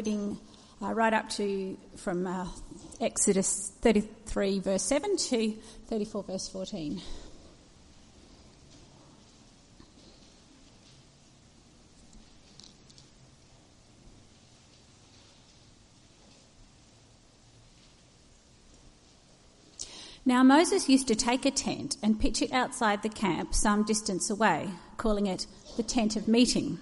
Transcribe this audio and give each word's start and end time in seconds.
reading 0.00 0.38
uh, 0.80 0.94
right 0.94 1.12
up 1.12 1.28
to 1.28 1.76
from 1.94 2.26
uh, 2.26 2.46
Exodus 3.02 3.70
33, 3.82 4.58
verse 4.60 4.82
7 4.82 5.14
to 5.18 5.52
34, 5.88 6.22
verse 6.22 6.48
14. 6.48 7.02
Now 20.24 20.42
Moses 20.42 20.88
used 20.88 21.08
to 21.08 21.14
take 21.14 21.44
a 21.44 21.50
tent 21.50 21.98
and 22.02 22.18
pitch 22.18 22.40
it 22.40 22.54
outside 22.54 23.02
the 23.02 23.10
camp 23.10 23.54
some 23.54 23.84
distance 23.84 24.30
away, 24.30 24.70
calling 24.96 25.26
it 25.26 25.46
the 25.76 25.82
tent 25.82 26.16
of 26.16 26.26
meeting. 26.26 26.78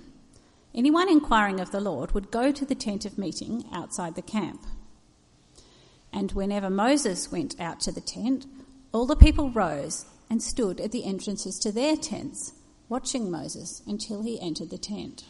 Anyone 0.74 1.08
inquiring 1.08 1.60
of 1.60 1.70
the 1.70 1.80
Lord 1.80 2.12
would 2.12 2.30
go 2.30 2.52
to 2.52 2.64
the 2.64 2.74
tent 2.74 3.04
of 3.04 3.18
meeting 3.18 3.64
outside 3.72 4.14
the 4.14 4.22
camp. 4.22 4.64
And 6.12 6.32
whenever 6.32 6.70
Moses 6.70 7.32
went 7.32 7.58
out 7.60 7.80
to 7.80 7.92
the 7.92 8.00
tent, 8.00 8.46
all 8.92 9.06
the 9.06 9.16
people 9.16 9.50
rose 9.50 10.06
and 10.30 10.42
stood 10.42 10.80
at 10.80 10.92
the 10.92 11.04
entrances 11.04 11.58
to 11.58 11.72
their 11.72 11.96
tents, 11.96 12.52
watching 12.88 13.30
Moses 13.30 13.82
until 13.86 14.22
he 14.22 14.40
entered 14.40 14.70
the 14.70 14.78
tent. 14.78 15.24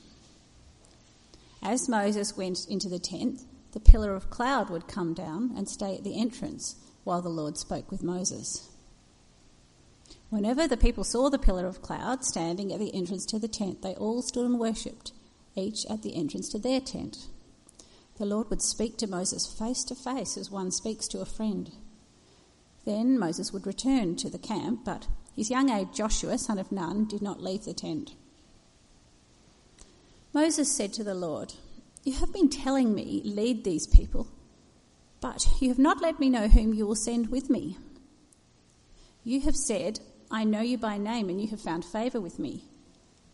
As 1.62 1.88
Moses 1.88 2.36
went 2.36 2.66
into 2.68 2.88
the 2.88 2.98
tent, 2.98 3.42
the 3.72 3.80
pillar 3.80 4.14
of 4.14 4.30
cloud 4.30 4.70
would 4.70 4.88
come 4.88 5.14
down 5.14 5.52
and 5.56 5.68
stay 5.68 5.96
at 5.96 6.04
the 6.04 6.18
entrance 6.18 6.76
while 7.04 7.20
the 7.22 7.28
Lord 7.28 7.56
spoke 7.56 7.90
with 7.90 8.02
Moses. 8.02 8.68
Whenever 10.30 10.68
the 10.68 10.76
people 10.76 11.04
saw 11.04 11.30
the 11.30 11.38
pillar 11.38 11.66
of 11.66 11.82
cloud 11.82 12.24
standing 12.24 12.72
at 12.72 12.78
the 12.78 12.94
entrance 12.94 13.24
to 13.26 13.38
the 13.38 13.48
tent, 13.48 13.82
they 13.82 13.94
all 13.94 14.22
stood 14.22 14.44
and 14.44 14.58
worshipped, 14.58 15.12
each 15.58 15.84
at 15.86 16.02
the 16.02 16.14
entrance 16.14 16.48
to 16.50 16.58
their 16.58 16.80
tent. 16.80 17.26
The 18.18 18.24
Lord 18.24 18.48
would 18.50 18.62
speak 18.62 18.96
to 18.98 19.06
Moses 19.06 19.46
face 19.46 19.84
to 19.84 19.94
face 19.94 20.36
as 20.36 20.50
one 20.50 20.70
speaks 20.70 21.06
to 21.08 21.20
a 21.20 21.26
friend. 21.26 21.70
Then 22.84 23.18
Moses 23.18 23.52
would 23.52 23.66
return 23.66 24.16
to 24.16 24.30
the 24.30 24.38
camp, 24.38 24.80
but 24.84 25.08
his 25.36 25.50
young 25.50 25.70
aide 25.70 25.92
Joshua, 25.92 26.38
son 26.38 26.58
of 26.58 26.72
Nun, 26.72 27.04
did 27.04 27.22
not 27.22 27.42
leave 27.42 27.64
the 27.64 27.74
tent. 27.74 28.14
Moses 30.32 30.74
said 30.74 30.92
to 30.94 31.04
the 31.04 31.14
Lord, 31.14 31.54
You 32.04 32.14
have 32.14 32.32
been 32.32 32.48
telling 32.48 32.94
me, 32.94 33.20
lead 33.24 33.64
these 33.64 33.86
people 33.86 34.28
but 35.20 35.46
you 35.60 35.68
have 35.68 35.78
not 35.78 36.00
let 36.00 36.20
me 36.20 36.30
know 36.30 36.48
whom 36.48 36.74
you 36.74 36.86
will 36.86 36.94
send 36.94 37.30
with 37.30 37.50
me. 37.50 37.76
You 39.24 39.40
have 39.42 39.56
said, 39.56 40.00
I 40.30 40.44
know 40.44 40.60
you 40.60 40.78
by 40.78 40.96
name, 40.98 41.28
and 41.28 41.40
you 41.40 41.48
have 41.48 41.60
found 41.60 41.84
favour 41.84 42.20
with 42.20 42.38
me. 42.38 42.64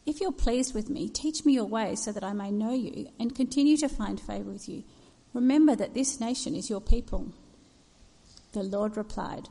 If 0.07 0.21
you're 0.21 0.33
pleased 0.33 0.75
with 0.75 0.91
me, 0.91 1.09
teach 1.09 1.45
me 1.45 1.55
your 1.55 1.65
ways 1.65 2.03
so 2.03 2.13
that 2.13 2.25
I 2.25 2.33
may 2.33 2.51
know 2.51 2.73
you 2.73 3.09
and 3.19 3.35
continue 3.35 3.77
to 3.79 3.89
find 3.89 4.21
favour 4.21 4.51
with 4.51 4.69
you. 4.69 4.85
Remember 5.33 5.75
that 5.75 5.95
this 5.95 6.21
nation 6.21 6.55
is 6.55 6.69
your 6.69 6.81
people. 6.81 7.33
The 8.53 8.63
Lord 8.63 8.97
replied, 8.97 9.49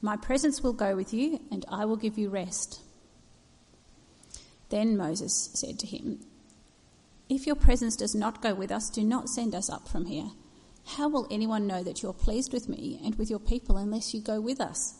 My 0.00 0.16
presence 0.16 0.62
will 0.62 0.72
go 0.72 0.94
with 0.94 1.12
you, 1.12 1.40
and 1.50 1.64
I 1.68 1.84
will 1.84 1.96
give 1.96 2.16
you 2.16 2.30
rest. 2.30 2.80
Then 4.70 4.96
Moses 4.96 5.50
said 5.52 5.78
to 5.80 5.86
him, 5.86 6.20
If 7.28 7.46
your 7.46 7.56
presence 7.56 7.96
does 7.96 8.14
not 8.14 8.40
go 8.40 8.54
with 8.54 8.70
us, 8.70 8.88
do 8.88 9.02
not 9.02 9.28
send 9.28 9.54
us 9.54 9.68
up 9.68 9.88
from 9.88 10.06
here. 10.06 10.30
How 10.86 11.08
will 11.08 11.28
anyone 11.30 11.66
know 11.66 11.82
that 11.82 12.02
you're 12.02 12.14
pleased 12.14 12.52
with 12.52 12.68
me 12.68 13.00
and 13.04 13.16
with 13.16 13.30
your 13.30 13.38
people 13.38 13.76
unless 13.76 14.14
you 14.14 14.20
go 14.20 14.40
with 14.40 14.60
us? 14.60 14.94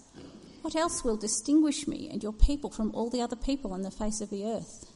What 0.63 0.77
else 0.77 1.05
will 1.05 1.17
distinguish 1.17 1.87
me 1.87 2.09
and 2.11 2.23
your 2.23 2.33
people 2.33 2.71
from 2.71 2.95
all 2.95 3.11
the 3.11 3.21
other 3.21 3.37
people 3.37 3.73
on 3.73 3.83
the 3.83 3.91
face 3.91 4.21
of 4.21 4.31
the 4.31 4.47
earth? 4.47 4.87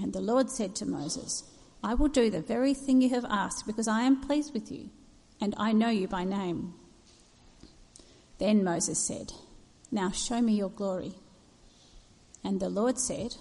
And 0.00 0.12
the 0.12 0.20
Lord 0.20 0.48
said 0.50 0.74
to 0.76 0.86
Moses, 0.86 1.42
I 1.82 1.94
will 1.94 2.08
do 2.08 2.30
the 2.30 2.40
very 2.40 2.72
thing 2.72 3.02
you 3.02 3.10
have 3.10 3.24
asked 3.28 3.66
because 3.66 3.88
I 3.88 4.02
am 4.02 4.20
pleased 4.20 4.54
with 4.54 4.70
you 4.70 4.90
and 5.40 5.54
I 5.56 5.72
know 5.72 5.90
you 5.90 6.06
by 6.08 6.24
name. 6.24 6.74
Then 8.38 8.62
Moses 8.62 9.04
said, 9.04 9.32
Now 9.90 10.10
show 10.10 10.40
me 10.40 10.54
your 10.54 10.70
glory. 10.70 11.14
And 12.44 12.60
the 12.60 12.68
Lord 12.68 12.98
said, 12.98 13.34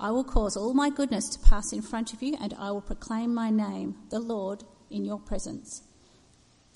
I 0.00 0.10
will 0.10 0.24
cause 0.24 0.56
all 0.56 0.74
my 0.74 0.90
goodness 0.90 1.28
to 1.30 1.38
pass 1.38 1.72
in 1.72 1.82
front 1.82 2.12
of 2.12 2.22
you, 2.22 2.36
and 2.40 2.54
I 2.58 2.70
will 2.70 2.82
proclaim 2.82 3.34
my 3.34 3.50
name, 3.50 3.96
the 4.10 4.18
Lord, 4.18 4.64
in 4.90 5.04
your 5.04 5.18
presence. 5.18 5.82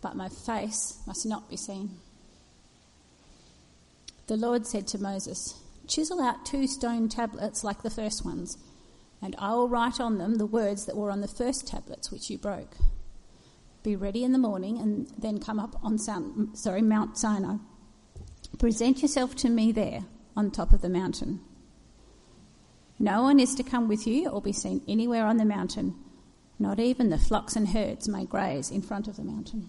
but 0.00 0.16
my 0.16 0.28
face 0.28 0.98
must 1.06 1.26
not 1.26 1.48
be 1.48 1.56
seen. 1.56 1.98
The 4.26 4.36
Lord 4.36 4.66
said 4.66 4.86
to 4.88 4.98
Moses, 4.98 5.60
Chisel 5.86 6.20
out 6.20 6.44
two 6.44 6.66
stone 6.66 7.08
tablets 7.08 7.62
like 7.62 7.82
the 7.82 7.90
first 7.90 8.24
ones, 8.24 8.58
and 9.22 9.36
I 9.38 9.54
will 9.54 9.68
write 9.68 10.00
on 10.00 10.18
them 10.18 10.36
the 10.36 10.46
words 10.46 10.86
that 10.86 10.96
were 10.96 11.10
on 11.10 11.20
the 11.20 11.28
first 11.28 11.68
tablets 11.68 12.10
which 12.10 12.28
you 12.28 12.38
broke. 12.38 12.76
Be 13.82 13.94
ready 13.94 14.24
in 14.24 14.32
the 14.32 14.38
morning 14.38 14.78
and 14.78 15.06
then 15.16 15.38
come 15.38 15.60
up 15.60 15.78
on 15.82 15.96
Sound, 15.98 16.58
sorry, 16.58 16.82
Mount 16.82 17.16
Sinai. 17.16 17.56
Present 18.58 19.00
yourself 19.02 19.36
to 19.36 19.48
me 19.48 19.70
there 19.70 20.00
on 20.36 20.50
top 20.50 20.72
of 20.72 20.82
the 20.82 20.88
mountain. 20.88 21.40
No 22.98 23.22
one 23.22 23.38
is 23.38 23.54
to 23.54 23.62
come 23.62 23.86
with 23.86 24.06
you 24.06 24.28
or 24.28 24.40
be 24.40 24.52
seen 24.52 24.82
anywhere 24.88 25.26
on 25.26 25.36
the 25.36 25.44
mountain. 25.44 25.94
Not 26.58 26.80
even 26.80 27.10
the 27.10 27.18
flocks 27.18 27.54
and 27.54 27.68
herds 27.68 28.08
may 28.08 28.24
graze 28.24 28.70
in 28.70 28.82
front 28.82 29.06
of 29.06 29.16
the 29.16 29.22
mountain. 29.22 29.68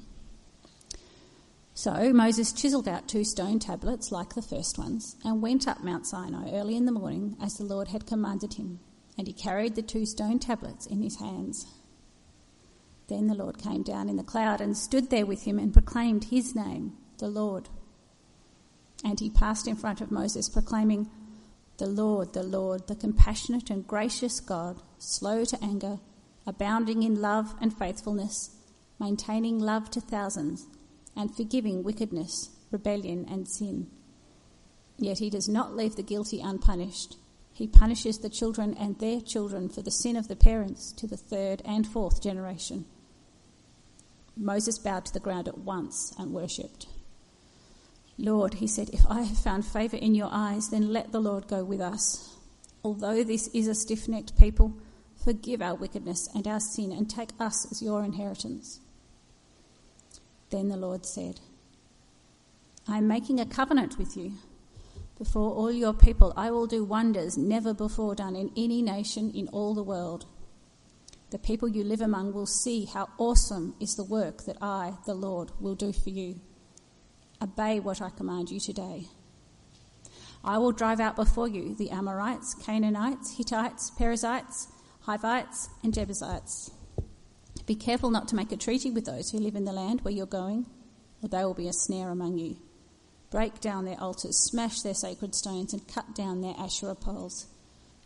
So 1.77 2.11
Moses 2.11 2.53
chiselled 2.53 2.87
out 2.87 3.07
two 3.07 3.23
stone 3.23 3.59
tablets 3.59 4.11
like 4.11 4.33
the 4.33 4.41
first 4.41 4.79
ones 4.79 5.15
and 5.23 5.43
went 5.43 5.67
up 5.67 5.83
Mount 5.83 6.07
Sinai 6.07 6.49
early 6.51 6.75
in 6.75 6.85
the 6.85 6.91
morning 6.91 7.37
as 7.39 7.53
the 7.53 7.65
Lord 7.65 7.89
had 7.89 8.07
commanded 8.07 8.55
him, 8.55 8.79
and 9.15 9.27
he 9.27 9.31
carried 9.31 9.75
the 9.75 9.83
two 9.83 10.03
stone 10.07 10.39
tablets 10.39 10.87
in 10.87 11.03
his 11.03 11.19
hands. 11.19 11.67
Then 13.09 13.27
the 13.27 13.35
Lord 13.35 13.59
came 13.59 13.83
down 13.83 14.09
in 14.09 14.15
the 14.15 14.23
cloud 14.23 14.59
and 14.59 14.75
stood 14.75 15.11
there 15.11 15.27
with 15.27 15.43
him 15.43 15.59
and 15.59 15.71
proclaimed 15.71 16.23
his 16.23 16.55
name, 16.55 16.93
the 17.19 17.27
Lord. 17.27 17.69
And 19.05 19.19
he 19.19 19.29
passed 19.29 19.67
in 19.67 19.75
front 19.75 20.01
of 20.01 20.09
Moses, 20.09 20.49
proclaiming, 20.49 21.11
The 21.77 21.85
Lord, 21.85 22.33
the 22.33 22.41
Lord, 22.41 22.87
the 22.87 22.95
compassionate 22.95 23.69
and 23.69 23.85
gracious 23.85 24.39
God, 24.39 24.81
slow 24.97 25.45
to 25.45 25.63
anger, 25.63 25.99
abounding 26.47 27.03
in 27.03 27.21
love 27.21 27.53
and 27.61 27.71
faithfulness, 27.71 28.55
maintaining 28.99 29.59
love 29.59 29.91
to 29.91 30.01
thousands 30.01 30.65
and 31.17 31.35
forgiving 31.35 31.83
wickedness, 31.83 32.51
rebellion, 32.71 33.25
and 33.29 33.47
sin. 33.47 33.87
Yet 34.97 35.19
he 35.19 35.29
does 35.29 35.49
not 35.49 35.75
leave 35.75 35.95
the 35.95 36.03
guilty 36.03 36.39
unpunished. 36.39 37.17
He 37.53 37.67
punishes 37.67 38.19
the 38.19 38.29
children 38.29 38.75
and 38.79 38.99
their 38.99 39.19
children 39.19 39.67
for 39.67 39.81
the 39.81 39.91
sin 39.91 40.15
of 40.15 40.27
the 40.27 40.35
parents 40.35 40.91
to 40.93 41.07
the 41.07 41.17
third 41.17 41.61
and 41.65 41.87
fourth 41.87 42.21
generation. 42.21 42.85
Moses 44.35 44.77
bowed 44.77 45.05
to 45.05 45.13
the 45.13 45.19
ground 45.19 45.47
at 45.47 45.57
once 45.57 46.13
and 46.19 46.31
worshipped. 46.31 46.87
Lord, 48.19 48.55
he 48.55 48.67
said, 48.67 48.89
if 48.89 49.05
I 49.09 49.21
have 49.21 49.37
found 49.37 49.65
favour 49.65 49.97
in 49.97 50.15
your 50.15 50.29
eyes, 50.31 50.69
then 50.69 50.93
let 50.93 51.11
the 51.11 51.19
Lord 51.19 51.47
go 51.47 51.63
with 51.63 51.81
us. 51.81 52.35
Although 52.83 53.23
this 53.23 53.47
is 53.49 53.67
a 53.67 53.75
stiff 53.75 54.07
necked 54.07 54.37
people, 54.37 54.73
forgive 55.23 55.61
our 55.61 55.75
wickedness 55.75 56.29
and 56.33 56.47
our 56.47 56.59
sin 56.59 56.91
and 56.91 57.09
take 57.09 57.29
us 57.39 57.71
as 57.71 57.81
your 57.81 58.03
inheritance. 58.03 58.79
Then 60.49 60.69
the 60.69 60.77
Lord 60.77 61.05
said, 61.05 61.39
I 62.87 62.99
am 62.99 63.07
making 63.07 63.39
a 63.39 63.45
covenant 63.45 63.97
with 63.97 64.15
you. 64.15 64.33
Before 65.17 65.51
all 65.51 65.71
your 65.71 65.93
people, 65.93 66.31
I 66.37 66.51
will 66.51 66.67
do 66.67 66.83
wonders 66.83 67.37
never 67.37 67.73
before 67.73 68.15
done 68.15 68.35
in 68.35 68.51
any 68.55 68.81
nation 68.81 69.31
in 69.31 69.47
all 69.49 69.73
the 69.73 69.83
world. 69.83 70.25
The 71.31 71.39
people 71.39 71.67
you 71.67 71.83
live 71.83 71.99
among 71.99 72.33
will 72.33 72.45
see 72.45 72.85
how 72.85 73.09
awesome 73.17 73.75
is 73.81 73.95
the 73.95 74.05
work 74.05 74.45
that 74.45 74.57
I, 74.61 74.93
the 75.05 75.13
Lord, 75.13 75.51
will 75.59 75.75
do 75.75 75.91
for 75.91 76.11
you. 76.11 76.39
Obey 77.41 77.79
what 77.81 78.01
I 78.01 78.09
command 78.09 78.49
you 78.49 78.59
today. 78.59 79.07
I 80.43 80.57
will 80.59 80.71
drive 80.71 81.01
out 81.01 81.17
before 81.17 81.49
you 81.49 81.75
the 81.75 81.89
Amorites, 81.89 82.53
Canaanites, 82.53 83.35
Hittites, 83.37 83.91
Perizzites, 83.97 84.69
Hivites, 85.01 85.67
and 85.83 85.93
Jebusites. 85.93 86.71
Be 87.67 87.75
careful 87.75 88.09
not 88.09 88.29
to 88.29 88.35
make 88.35 88.51
a 88.53 88.57
treaty 88.57 88.89
with 88.89 89.05
those 89.05 89.29
who 89.29 89.39
live 89.39 89.55
in 89.55 89.65
the 89.65 89.73
land 89.73 90.01
where 90.01 90.13
you're 90.13 90.25
going, 90.25 90.65
or 91.21 91.27
they 91.27 91.43
will 91.43 91.53
be 91.53 91.67
a 91.67 91.73
snare 91.73 92.09
among 92.09 92.37
you. 92.37 92.55
Break 93.29 93.59
down 93.59 93.83
their 93.83 93.99
altars, 93.99 94.37
smash 94.37 94.81
their 94.81 94.93
sacred 94.93 95.35
stones, 95.35 95.73
and 95.73 95.85
cut 95.85 96.15
down 96.15 96.41
their 96.41 96.55
Asherah 96.57 96.95
poles. 96.95 97.45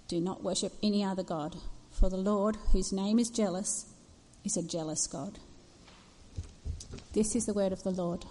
Do 0.08 0.20
not 0.20 0.44
worship 0.44 0.74
any 0.82 1.04
other 1.04 1.22
God, 1.22 1.58
for 1.92 2.10
the 2.10 2.18
Lord, 2.18 2.58
whose 2.72 2.92
name 2.92 3.20
is 3.20 3.30
jealous, 3.30 3.86
is 4.44 4.58
a 4.58 4.64
jealous 4.64 5.06
God. 5.06 5.38
This 7.14 7.36
is 7.36 7.46
the 7.46 7.54
word 7.54 7.72
of 7.72 7.84
the 7.84 7.92
Lord. 7.92 8.26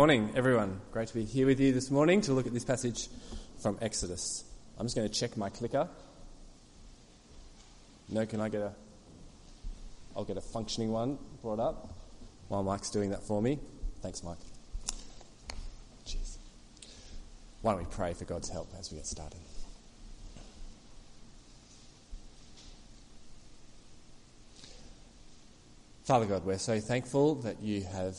Morning, 0.00 0.32
everyone. 0.34 0.80
Great 0.92 1.08
to 1.08 1.12
be 1.12 1.26
here 1.26 1.44
with 1.44 1.60
you 1.60 1.74
this 1.74 1.90
morning 1.90 2.22
to 2.22 2.32
look 2.32 2.46
at 2.46 2.54
this 2.54 2.64
passage 2.64 3.08
from 3.62 3.76
Exodus. 3.82 4.44
I'm 4.78 4.86
just 4.86 4.96
going 4.96 5.06
to 5.06 5.12
check 5.14 5.36
my 5.36 5.50
clicker. 5.50 5.86
No, 8.08 8.24
can 8.24 8.40
I 8.40 8.48
get 8.48 8.62
a? 8.62 8.72
I'll 10.16 10.24
get 10.24 10.38
a 10.38 10.40
functioning 10.40 10.90
one 10.90 11.18
brought 11.42 11.60
up 11.60 11.92
while 12.48 12.62
Mike's 12.62 12.88
doing 12.88 13.10
that 13.10 13.22
for 13.22 13.42
me. 13.42 13.58
Thanks, 14.00 14.24
Mike. 14.24 14.38
Cheers. 16.06 16.38
Why 17.60 17.72
don't 17.72 17.80
we 17.80 17.86
pray 17.90 18.14
for 18.14 18.24
God's 18.24 18.48
help 18.48 18.72
as 18.78 18.90
we 18.90 18.96
get 18.96 19.06
started? 19.06 19.40
Father 26.04 26.24
God, 26.24 26.46
we're 26.46 26.56
so 26.56 26.80
thankful 26.80 27.34
that 27.42 27.60
you 27.60 27.82
have 27.82 28.16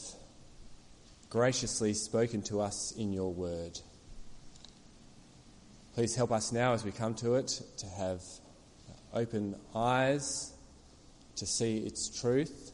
graciously 1.31 1.93
spoken 1.93 2.41
to 2.41 2.59
us 2.59 2.93
in 2.97 3.13
your 3.13 3.31
word. 3.31 3.79
Please 5.95 6.13
help 6.13 6.31
us 6.31 6.51
now 6.51 6.73
as 6.73 6.83
we 6.83 6.91
come 6.91 7.15
to 7.15 7.35
it 7.35 7.61
to 7.77 7.87
have 7.87 8.21
open 9.13 9.55
eyes 9.73 10.51
to 11.37 11.45
see 11.45 11.77
its 11.77 12.09
truth 12.09 12.73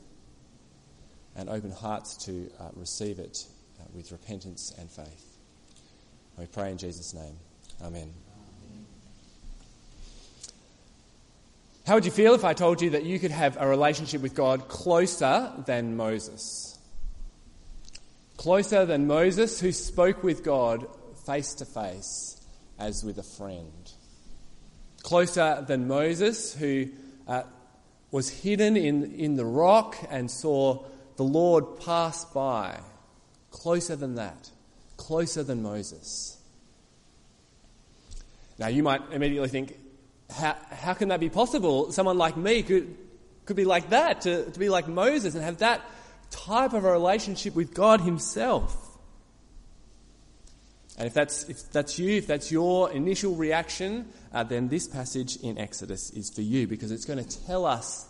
and 1.35 1.49
open 1.49 1.71
hearts 1.71 2.17
to 2.25 2.49
uh, 2.59 2.69
receive 2.75 3.19
it 3.19 3.45
uh, 3.79 3.83
with 3.93 4.11
repentance 4.11 4.73
and 4.79 4.89
faith. 4.89 5.37
we 6.35 6.47
pray 6.47 6.71
in 6.71 6.79
Jesus' 6.79 7.13
name. 7.13 7.37
Amen. 7.83 8.11
How 11.85 11.93
would 11.93 12.05
you 12.05 12.11
feel 12.11 12.33
if 12.33 12.43
I 12.43 12.53
told 12.53 12.81
you 12.81 12.89
that 12.91 13.05
you 13.05 13.19
could 13.19 13.31
have 13.31 13.55
a 13.59 13.67
relationship 13.67 14.21
with 14.21 14.33
God 14.33 14.67
closer 14.67 15.51
than 15.67 15.95
Moses? 15.95 16.76
Closer 18.37 18.85
than 18.85 19.07
Moses, 19.07 19.59
who 19.59 19.71
spoke 19.71 20.23
with 20.23 20.43
God 20.43 20.87
face 21.25 21.55
to 21.55 21.65
face 21.65 22.39
as 22.79 23.03
with 23.03 23.17
a 23.17 23.23
friend. 23.23 23.91
Closer 25.03 25.65
than 25.67 25.87
Moses, 25.87 26.53
who 26.53 26.87
uh, 27.27 27.43
was 28.11 28.29
hidden 28.29 28.77
in, 28.77 29.13
in 29.15 29.35
the 29.35 29.45
rock 29.45 29.97
and 30.09 30.29
saw 30.29 30.85
the 31.17 31.23
Lord 31.23 31.79
pass 31.79 32.25
by. 32.25 32.79
Closer 33.51 33.95
than 33.95 34.15
that. 34.15 34.49
Closer 34.97 35.43
than 35.43 35.63
Moses. 35.63 36.37
Now, 38.59 38.67
you 38.67 38.83
might 38.83 39.01
immediately 39.11 39.49
think, 39.49 39.77
how, 40.29 40.55
how 40.71 40.93
can 40.93 41.09
that 41.09 41.19
be 41.19 41.29
possible? 41.29 41.91
Someone 41.91 42.17
like 42.17 42.37
me 42.37 42.63
could, 42.63 42.95
could 43.45 43.55
be 43.55 43.65
like 43.65 43.89
that, 43.89 44.21
to, 44.21 44.49
to 44.49 44.59
be 44.59 44.69
like 44.69 44.87
Moses 44.87 45.35
and 45.35 45.43
have 45.43 45.59
that 45.59 45.81
type 46.29 46.73
of 46.73 46.85
a 46.85 46.91
relationship 46.91 47.55
with 47.55 47.73
God 47.73 48.01
Himself. 48.01 48.83
And 50.97 51.05
if 51.05 51.13
that's, 51.13 51.47
if 51.47 51.71
that's 51.71 51.99
you, 51.99 52.17
if 52.17 52.25
that's 52.25 52.51
your 52.51 52.91
initial 52.91 53.35
reaction, 53.35 54.07
uh, 54.33 54.43
then 54.43 54.67
this 54.67 54.87
passage 54.87 55.37
in 55.37 55.57
Exodus 55.57 56.09
is 56.09 56.31
for 56.31 56.41
you 56.41 56.67
because 56.67 56.91
it's 56.91 57.05
going 57.05 57.23
to 57.23 57.45
tell 57.45 57.65
us 57.65 58.07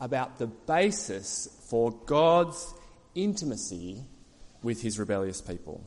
about 0.00 0.38
the 0.38 0.46
basis 0.46 1.48
for 1.68 1.90
God's 2.06 2.74
intimacy 3.14 4.04
with 4.62 4.80
his 4.80 4.98
rebellious 4.98 5.40
people. 5.40 5.82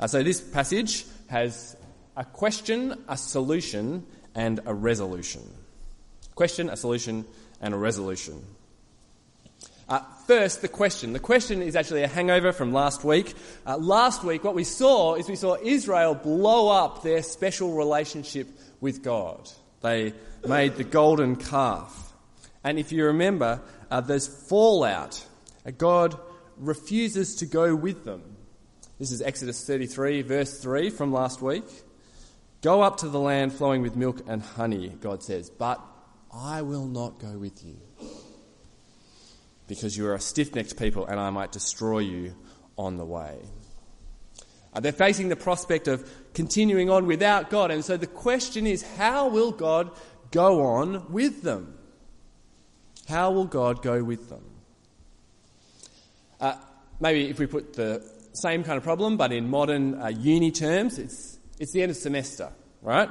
Uh, 0.00 0.06
so 0.06 0.22
this 0.22 0.40
passage 0.40 1.04
has 1.28 1.76
a 2.16 2.24
question, 2.24 3.04
a 3.08 3.16
solution, 3.16 4.04
and 4.34 4.60
a 4.66 4.74
resolution. 4.74 5.42
Question, 6.34 6.70
a 6.70 6.76
solution, 6.76 7.24
and 7.60 7.74
a 7.74 7.76
resolution. 7.76 8.42
Uh, 9.90 9.98
first, 10.28 10.62
the 10.62 10.68
question. 10.68 11.12
The 11.12 11.18
question 11.18 11.62
is 11.62 11.74
actually 11.74 12.04
a 12.04 12.08
hangover 12.08 12.52
from 12.52 12.72
last 12.72 13.02
week. 13.02 13.34
Uh, 13.66 13.76
last 13.76 14.22
week, 14.22 14.44
what 14.44 14.54
we 14.54 14.62
saw 14.62 15.16
is 15.16 15.28
we 15.28 15.34
saw 15.34 15.56
Israel 15.60 16.14
blow 16.14 16.68
up 16.68 17.02
their 17.02 17.24
special 17.24 17.72
relationship 17.72 18.46
with 18.80 19.02
God. 19.02 19.50
They 19.80 20.14
made 20.46 20.76
the 20.76 20.84
golden 20.84 21.34
calf. 21.34 22.12
And 22.62 22.78
if 22.78 22.92
you 22.92 23.06
remember, 23.06 23.60
uh, 23.90 24.00
there's 24.00 24.28
fallout. 24.28 25.26
Uh, 25.66 25.72
God 25.76 26.16
refuses 26.56 27.34
to 27.36 27.46
go 27.46 27.74
with 27.74 28.04
them. 28.04 28.22
This 29.00 29.10
is 29.10 29.20
Exodus 29.20 29.66
33, 29.66 30.22
verse 30.22 30.60
3 30.62 30.90
from 30.90 31.12
last 31.12 31.42
week. 31.42 31.64
Go 32.62 32.82
up 32.82 32.98
to 32.98 33.08
the 33.08 33.18
land 33.18 33.54
flowing 33.54 33.82
with 33.82 33.96
milk 33.96 34.22
and 34.28 34.40
honey, 34.40 34.90
God 35.00 35.24
says, 35.24 35.50
but 35.50 35.80
I 36.32 36.62
will 36.62 36.86
not 36.86 37.18
go 37.18 37.36
with 37.36 37.64
you 37.64 37.78
because 39.70 39.96
you 39.96 40.04
are 40.04 40.14
a 40.14 40.20
stiff 40.20 40.52
necked 40.56 40.76
people 40.76 41.06
and 41.06 41.20
I 41.20 41.30
might 41.30 41.52
destroy 41.52 42.00
you 42.00 42.34
on 42.76 42.96
the 42.96 43.04
way. 43.04 43.38
Uh, 44.74 44.80
they're 44.80 44.90
facing 44.90 45.28
the 45.28 45.36
prospect 45.36 45.86
of 45.86 46.10
continuing 46.34 46.90
on 46.90 47.06
without 47.06 47.50
God, 47.50 47.70
and 47.70 47.84
so 47.84 47.96
the 47.96 48.08
question 48.08 48.66
is 48.66 48.82
how 48.82 49.28
will 49.28 49.52
God 49.52 49.92
go 50.32 50.62
on 50.62 51.12
with 51.12 51.42
them? 51.42 51.78
How 53.08 53.30
will 53.30 53.44
God 53.44 53.80
go 53.80 54.02
with 54.02 54.28
them? 54.28 54.44
Uh, 56.40 56.56
maybe 56.98 57.30
if 57.30 57.38
we 57.38 57.46
put 57.46 57.74
the 57.74 58.04
same 58.32 58.64
kind 58.64 58.76
of 58.76 58.82
problem, 58.82 59.16
but 59.16 59.32
in 59.32 59.48
modern 59.48 60.00
uh, 60.00 60.08
uni 60.08 60.50
terms, 60.50 60.98
it's, 60.98 61.38
it's 61.60 61.72
the 61.72 61.82
end 61.82 61.90
of 61.90 61.96
semester, 61.96 62.52
right? 62.82 63.08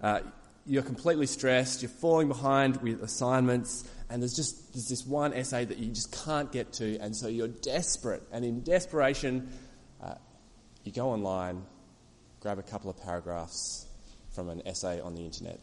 Uh, 0.00 0.20
you're 0.66 0.82
completely 0.82 1.26
stressed, 1.26 1.82
you're 1.82 1.88
falling 1.88 2.28
behind 2.28 2.76
with 2.76 3.02
assignments, 3.02 3.88
and 4.08 4.22
there's 4.22 4.34
just 4.34 4.72
there's 4.72 4.88
this 4.88 5.04
one 5.04 5.34
essay 5.34 5.64
that 5.64 5.78
you 5.78 5.90
just 5.90 6.24
can't 6.24 6.50
get 6.52 6.72
to, 6.74 6.98
and 6.98 7.14
so 7.14 7.28
you're 7.28 7.48
desperate. 7.48 8.22
And 8.32 8.44
in 8.44 8.62
desperation, 8.62 9.48
uh, 10.02 10.14
you 10.84 10.92
go 10.92 11.10
online, 11.10 11.64
grab 12.40 12.58
a 12.58 12.62
couple 12.62 12.90
of 12.90 13.00
paragraphs 13.02 13.86
from 14.30 14.48
an 14.48 14.62
essay 14.66 15.00
on 15.00 15.14
the 15.14 15.24
internet. 15.24 15.58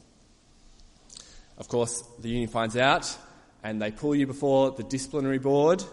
Of 1.58 1.68
course, 1.68 2.04
the 2.20 2.30
union 2.30 2.50
finds 2.50 2.76
out, 2.76 3.16
and 3.64 3.82
they 3.82 3.92
pull 3.92 4.16
you 4.16 4.28
before 4.28 4.72
the 4.72 4.84
disciplinary 4.84 5.40
board, 5.40 5.84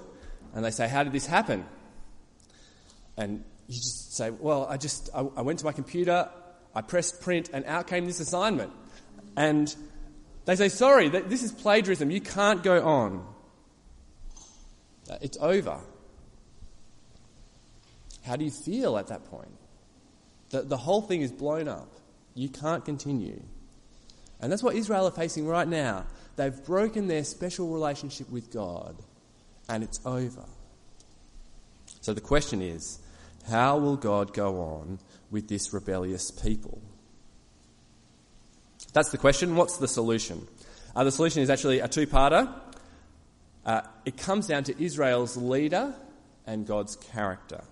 and 0.55 0.65
they 0.65 0.71
say, 0.71 0.89
"How 0.89 1.05
did 1.05 1.13
this 1.13 1.27
happen?" 1.27 1.65
And 3.17 3.45
you 3.69 3.77
just 3.77 4.17
say, 4.17 4.31
"Well, 4.31 4.67
I 4.69 4.77
just 4.77 5.11
I, 5.15 5.21
I 5.37 5.43
went 5.43 5.61
to 5.61 5.65
my 5.65 5.73
computer, 5.73 6.29
I 6.75 6.81
pressed 6.83 7.21
print, 7.21 7.51
and 7.53 7.65
out 7.67 7.87
came 7.87 8.07
this 8.07 8.19
assignment." 8.19 8.73
And 9.37 9.75
they 10.45 10.57
say, 10.57 10.69
sorry, 10.69 11.09
this 11.09 11.43
is 11.43 11.53
plagiarism. 11.53 12.11
You 12.11 12.21
can't 12.21 12.63
go 12.63 12.83
on. 12.83 13.27
It's 15.21 15.39
over. 15.41 15.81
How 18.25 18.37
do 18.37 18.45
you 18.45 18.51
feel 18.51 18.97
at 18.99 19.09
that 19.09 19.25
point? 19.25 19.51
The, 20.51 20.63
the 20.63 20.77
whole 20.77 21.03
thing 21.03 21.23
is 21.23 21.33
blown 21.33 21.69
up. 21.69 21.89
You 22.35 22.49
can't 22.49 22.85
continue. 22.85 23.43
And 24.41 24.51
that's 24.51 24.63
what 24.63 24.75
Israel 24.75 25.07
are 25.07 25.11
facing 25.11 25.47
right 25.47 25.69
now. 25.69 26.07
They've 26.37 26.65
broken 26.65 27.09
their 27.09 27.25
special 27.25 27.69
relationship 27.69 28.31
with 28.31 28.53
God, 28.53 28.97
and 29.69 29.83
it's 29.83 30.01
over. 30.07 30.45
So 32.01 32.15
the 32.15 32.21
question 32.21 32.63
is 32.63 32.99
how 33.49 33.79
will 33.79 33.97
God 33.97 34.33
go 34.33 34.61
on 34.61 34.99
with 35.31 35.49
this 35.49 35.73
rebellious 35.73 36.31
people? 36.31 36.81
That's 38.93 39.11
the 39.11 39.19
question. 39.19 39.57
What's 39.57 39.77
the 39.77 39.89
solution? 39.89 40.47
Uh, 40.95 41.05
the 41.05 41.13
solution 41.13 41.43
is 41.43 41.51
actually 41.51 41.81
a 41.81 41.89
two 41.89 42.07
parter. 42.07 42.53
Uh, 43.65 43.83
it 44.05 44.17
comes 44.17 44.47
down 44.47 44.65
to 44.65 44.83
Israel's 44.83 45.37
leader 45.37 45.95
and 46.47 46.67
God's 46.67 46.97
character. 46.97 47.63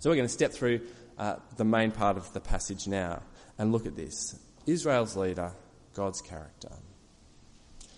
So 0.00 0.10
we're 0.10 0.16
going 0.16 0.28
to 0.28 0.32
step 0.32 0.52
through 0.52 0.80
uh, 1.18 1.36
the 1.56 1.64
main 1.64 1.92
part 1.92 2.16
of 2.16 2.32
the 2.32 2.40
passage 2.40 2.88
now 2.88 3.22
and 3.58 3.72
look 3.72 3.86
at 3.86 3.96
this 3.96 4.38
Israel's 4.66 5.16
leader, 5.16 5.52
God's 5.94 6.20
character. 6.20 6.72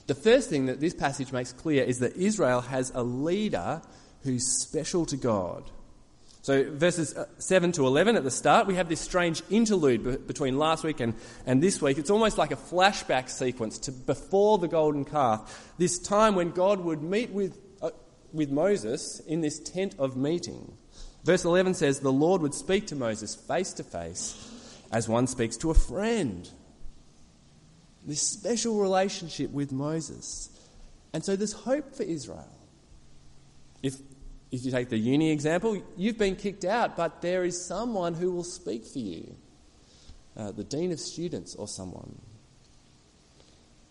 The 0.07 0.15
first 0.15 0.51
thing 0.51 0.67
that 0.67 0.81
this 0.81 0.95
passage 0.95 1.33
makes 1.33 1.53
clear 1.53 1.83
is 1.83 1.99
that 2.01 2.17
Israel 2.17 2.61
has 2.61 2.93
a 2.95 3.03
leader 3.03 3.83
who's 4.23 4.47
special 4.47 5.07
to 5.07 5.17
God. 5.17 5.71
So, 6.47 6.63
verses 6.71 7.13
uh, 7.17 7.27
7 7.39 7.73
to 7.73 7.89
11 7.89 8.15
at 8.15 8.23
the 8.23 8.31
start, 8.31 8.69
we 8.69 8.77
have 8.77 8.89
this 8.89 9.01
strange 9.01 9.43
interlude 9.51 10.29
between 10.29 10.59
last 10.59 10.85
week 10.85 11.01
and, 11.01 11.15
and 11.45 11.61
this 11.61 11.83
week. 11.83 11.99
It's 11.99 12.09
almost 12.09 12.39
like 12.39 12.53
a 12.53 12.57
flashback 12.57 13.29
sequence 13.29 13.79
to 13.79 13.91
before 13.91 14.59
the 14.59 14.69
golden 14.69 15.05
calf, 15.05 15.73
this 15.77 15.99
time 15.99 16.37
when 16.37 16.53
God 16.53 16.79
would 16.79 17.03
meet 17.03 17.31
with, 17.31 17.59
uh, 17.83 17.91
with 18.33 18.53
Moses 18.53 19.19
in 19.27 19.41
this 19.41 19.59
tent 19.59 19.97
of 19.99 20.17
meeting. 20.17 20.79
Verse 21.25 21.45
11 21.45 21.75
says, 21.75 21.99
The 21.99 22.13
Lord 22.13 22.43
would 22.43 22.55
speak 22.55 22.87
to 22.87 22.95
Moses 22.95 23.35
face 23.35 23.73
to 23.73 23.83
face 23.83 24.87
as 24.93 25.09
one 25.09 25.27
speaks 25.27 25.57
to 25.57 25.73
a 25.73 25.75
friend. 25.75 26.49
This 28.05 28.23
special 28.23 28.79
relationship 28.79 29.51
with 29.51 29.73
Moses. 29.73 30.49
And 31.13 31.25
so 31.25 31.35
there's 31.35 31.55
hope 31.55 31.97
for 31.97 32.05
Israel. 32.05 32.47
If 33.83 33.97
if 34.51 34.65
you 34.65 34.71
take 34.71 34.89
the 34.89 34.99
uni 34.99 35.31
example, 35.31 35.83
you've 35.97 36.19
been 36.19 36.37
kicked 36.37 36.65
out, 36.65 36.97
but 36.97 37.21
there 37.21 37.45
is 37.45 37.67
someone 37.67 38.15
who 38.15 38.31
will 38.33 38.45
speak 38.45 38.85
for 38.85 38.99
you 38.99 39.37
uh, 40.37 40.53
the 40.53 40.65
dean 40.65 40.93
of 40.93 41.01
students 41.01 41.55
or 41.55 41.67
someone. 41.67 42.21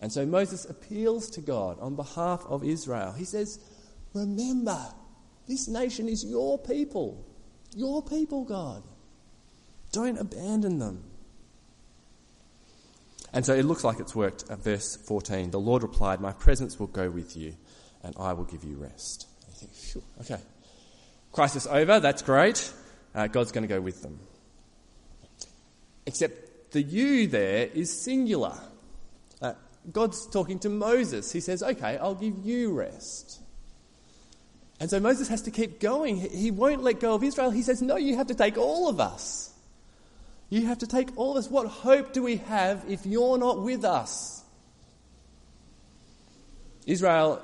And 0.00 0.12
so 0.12 0.24
Moses 0.26 0.64
appeals 0.64 1.28
to 1.30 1.40
God 1.40 1.78
on 1.80 1.96
behalf 1.96 2.44
of 2.46 2.64
Israel. 2.64 3.12
He 3.12 3.24
says, 3.24 3.58
Remember, 4.14 4.78
this 5.48 5.68
nation 5.68 6.08
is 6.08 6.24
your 6.24 6.58
people. 6.58 7.24
Your 7.74 8.02
people, 8.02 8.44
God. 8.44 8.82
Don't 9.92 10.18
abandon 10.18 10.78
them. 10.78 11.04
And 13.32 13.44
so 13.44 13.54
it 13.54 13.64
looks 13.64 13.84
like 13.84 13.98
it's 13.98 14.14
worked. 14.14 14.44
Verse 14.48 14.96
14, 14.96 15.50
the 15.50 15.60
Lord 15.60 15.82
replied, 15.82 16.20
My 16.20 16.32
presence 16.32 16.78
will 16.78 16.86
go 16.86 17.10
with 17.10 17.36
you, 17.36 17.54
and 18.02 18.14
I 18.18 18.32
will 18.32 18.44
give 18.44 18.64
you 18.64 18.76
rest. 18.76 19.26
You 19.72 20.00
think, 20.00 20.04
okay. 20.22 20.42
Crisis 21.32 21.66
over, 21.66 22.00
that's 22.00 22.22
great. 22.22 22.72
Uh, 23.14 23.26
God's 23.26 23.52
going 23.52 23.62
to 23.62 23.74
go 23.74 23.80
with 23.80 24.02
them. 24.02 24.18
Except 26.06 26.72
the 26.72 26.82
you 26.82 27.26
there 27.26 27.66
is 27.66 28.02
singular. 28.02 28.58
Uh, 29.42 29.54
God's 29.92 30.26
talking 30.26 30.58
to 30.60 30.68
Moses. 30.68 31.32
He 31.32 31.40
says, 31.40 31.62
Okay, 31.62 31.98
I'll 31.98 32.14
give 32.14 32.38
you 32.44 32.72
rest. 32.72 33.40
And 34.78 34.90
so 34.90 35.00
Moses 35.00 35.28
has 35.28 35.42
to 35.42 35.50
keep 35.50 35.80
going. 35.80 36.16
He 36.16 36.50
won't 36.50 36.82
let 36.82 37.00
go 37.00 37.14
of 37.14 37.24
Israel. 37.24 37.50
He 37.50 37.62
says, 37.62 37.80
No, 37.80 37.96
you 37.96 38.16
have 38.16 38.26
to 38.28 38.34
take 38.34 38.58
all 38.58 38.88
of 38.88 39.00
us. 39.00 39.52
You 40.48 40.66
have 40.66 40.78
to 40.78 40.86
take 40.86 41.16
all 41.16 41.32
of 41.32 41.38
us. 41.38 41.50
What 41.50 41.66
hope 41.66 42.12
do 42.12 42.22
we 42.22 42.36
have 42.36 42.84
if 42.88 43.04
you're 43.04 43.38
not 43.38 43.62
with 43.62 43.84
us? 43.84 44.44
Israel, 46.86 47.42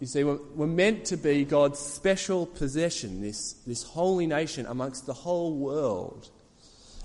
you 0.00 0.06
see, 0.06 0.24
we're, 0.24 0.38
we're 0.54 0.66
meant 0.66 1.04
to 1.06 1.18
be 1.18 1.44
God's 1.44 1.78
special 1.78 2.46
possession, 2.46 3.20
this, 3.20 3.52
this 3.66 3.82
holy 3.82 4.26
nation 4.26 4.64
amongst 4.66 5.04
the 5.06 5.12
whole 5.12 5.54
world. 5.54 6.30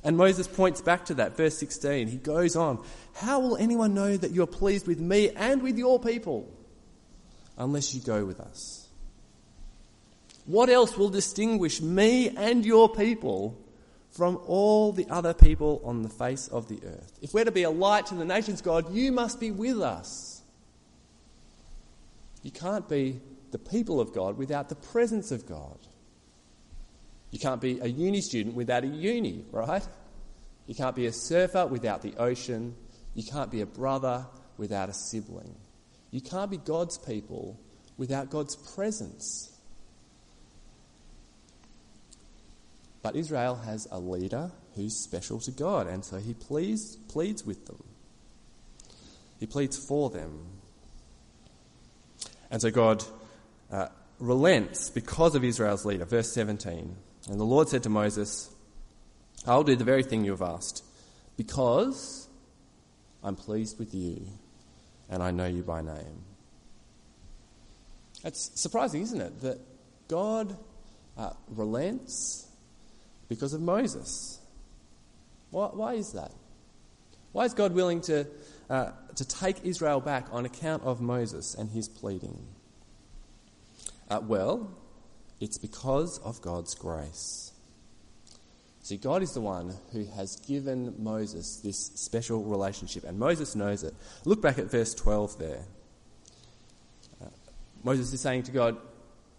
And 0.05 0.15
Moses 0.17 0.47
points 0.47 0.81
back 0.81 1.05
to 1.05 1.15
that, 1.15 1.35
verse 1.35 1.57
16. 1.57 2.07
He 2.07 2.17
goes 2.17 2.55
on, 2.55 2.81
How 3.15 3.39
will 3.39 3.57
anyone 3.57 3.93
know 3.93 4.15
that 4.15 4.31
you're 4.31 4.47
pleased 4.47 4.87
with 4.87 4.99
me 4.99 5.29
and 5.31 5.61
with 5.61 5.77
your 5.77 5.99
people 5.99 6.49
unless 7.57 7.93
you 7.93 8.01
go 8.01 8.23
with 8.23 8.39
us? 8.39 8.87
What 10.45 10.69
else 10.69 10.95
will 10.95 11.09
distinguish 11.09 11.81
me 11.81 12.29
and 12.29 12.65
your 12.65 12.87
people 12.87 13.59
from 14.11 14.39
all 14.45 14.93
the 14.93 15.07
other 15.09 15.33
people 15.33 15.81
on 15.83 16.03
the 16.03 16.09
face 16.09 16.47
of 16.47 16.69
the 16.69 16.79
earth? 16.85 17.17
If 17.21 17.33
we're 17.33 17.45
to 17.45 17.51
be 17.51 17.63
a 17.63 17.69
light 17.69 18.05
to 18.07 18.15
the 18.15 18.25
nations, 18.25 18.61
God, 18.61 18.93
you 18.93 19.11
must 19.11 19.39
be 19.39 19.51
with 19.51 19.81
us. 19.81 20.34
You 22.45 22.51
can't 22.51 22.87
be 22.87 23.19
the 23.49 23.57
people 23.57 23.99
of 23.99 24.13
God 24.13 24.37
without 24.37 24.69
the 24.69 24.75
presence 24.75 25.31
of 25.31 25.47
God. 25.47 25.79
You 27.31 27.39
can't 27.39 27.59
be 27.59 27.79
a 27.79 27.87
uni 27.87 28.21
student 28.21 28.55
without 28.55 28.83
a 28.83 28.87
uni, 28.87 29.43
right? 29.51 29.81
You 30.67 30.75
can't 30.75 30.95
be 30.95 31.07
a 31.07 31.11
surfer 31.11 31.65
without 31.65 32.03
the 32.03 32.13
ocean. 32.17 32.75
You 33.15 33.23
can't 33.23 33.49
be 33.49 33.61
a 33.61 33.65
brother 33.65 34.27
without 34.57 34.89
a 34.89 34.93
sibling. 34.93 35.55
You 36.11 36.21
can't 36.21 36.51
be 36.51 36.57
God's 36.57 36.99
people 36.99 37.59
without 37.97 38.29
God's 38.29 38.55
presence. 38.75 39.59
But 43.01 43.15
Israel 43.15 43.55
has 43.55 43.87
a 43.89 43.99
leader 43.99 44.51
who's 44.75 45.03
special 45.03 45.39
to 45.39 45.51
God, 45.51 45.87
and 45.87 46.05
so 46.05 46.17
he 46.17 46.35
pleads, 46.35 46.95
pleads 47.09 47.43
with 47.43 47.65
them. 47.65 47.83
He 49.39 49.47
pleads 49.47 49.83
for 49.83 50.11
them. 50.11 50.54
And 52.55 52.61
so 52.61 52.71
God 52.71 53.03
uh, 53.69 53.87
relents 54.17 54.89
because 54.89 55.35
of 55.35 55.43
Israel's 55.43 55.83
leader. 55.83 56.05
Verse 56.05 56.31
17. 56.31 56.95
And 57.27 57.37
the 57.37 57.43
Lord 57.43 57.67
said 57.67 57.83
to 57.83 57.89
Moses, 57.89 58.49
I'll 59.45 59.65
do 59.65 59.75
the 59.75 59.83
very 59.83 60.03
thing 60.03 60.23
you 60.23 60.31
have 60.31 60.41
asked, 60.41 60.81
because 61.35 62.29
I'm 63.21 63.35
pleased 63.35 63.77
with 63.77 63.93
you 63.93 64.25
and 65.09 65.21
I 65.21 65.31
know 65.31 65.47
you 65.47 65.63
by 65.63 65.81
name. 65.81 66.23
It's 68.23 68.51
surprising, 68.55 69.01
isn't 69.01 69.19
it, 69.19 69.41
that 69.41 69.59
God 70.07 70.55
uh, 71.17 71.31
relents 71.49 72.47
because 73.27 73.53
of 73.53 73.59
Moses. 73.59 74.39
Why, 75.51 75.67
why, 75.73 75.93
is 75.95 76.13
that? 76.13 76.31
Why 77.33 77.43
is 77.43 77.53
God 77.53 77.73
willing 77.73 77.99
to, 78.03 78.25
uh, 78.69 78.91
to 79.15 79.25
take 79.25 79.63
Israel 79.63 79.99
back 79.99 80.27
on 80.31 80.45
account 80.45 80.83
of 80.83 81.01
Moses 81.01 81.55
and 81.55 81.69
his 81.71 81.87
pleading? 81.87 82.45
Uh, 84.09 84.21
well, 84.23 84.71
it's 85.39 85.57
because 85.57 86.19
of 86.19 86.41
God's 86.41 86.75
grace. 86.75 87.51
See, 88.85 88.97
God 88.97 89.23
is 89.23 89.33
the 89.33 89.41
one 89.41 89.73
who 89.93 90.05
has 90.15 90.35
given 90.47 90.93
Moses 90.99 91.59
this 91.63 91.91
special 91.95 92.43
relationship, 92.43 93.03
and 93.03 93.17
Moses 93.17 93.55
knows 93.55 93.83
it. 93.83 93.95
Look 94.25 94.43
back 94.43 94.59
at 94.59 94.69
verse 94.69 94.93
12 94.93 95.39
there. 95.39 95.63
Uh, 97.19 97.29
Moses 97.83 98.13
is 98.13 98.21
saying 98.21 98.43
to 98.43 98.51
God, 98.51 98.77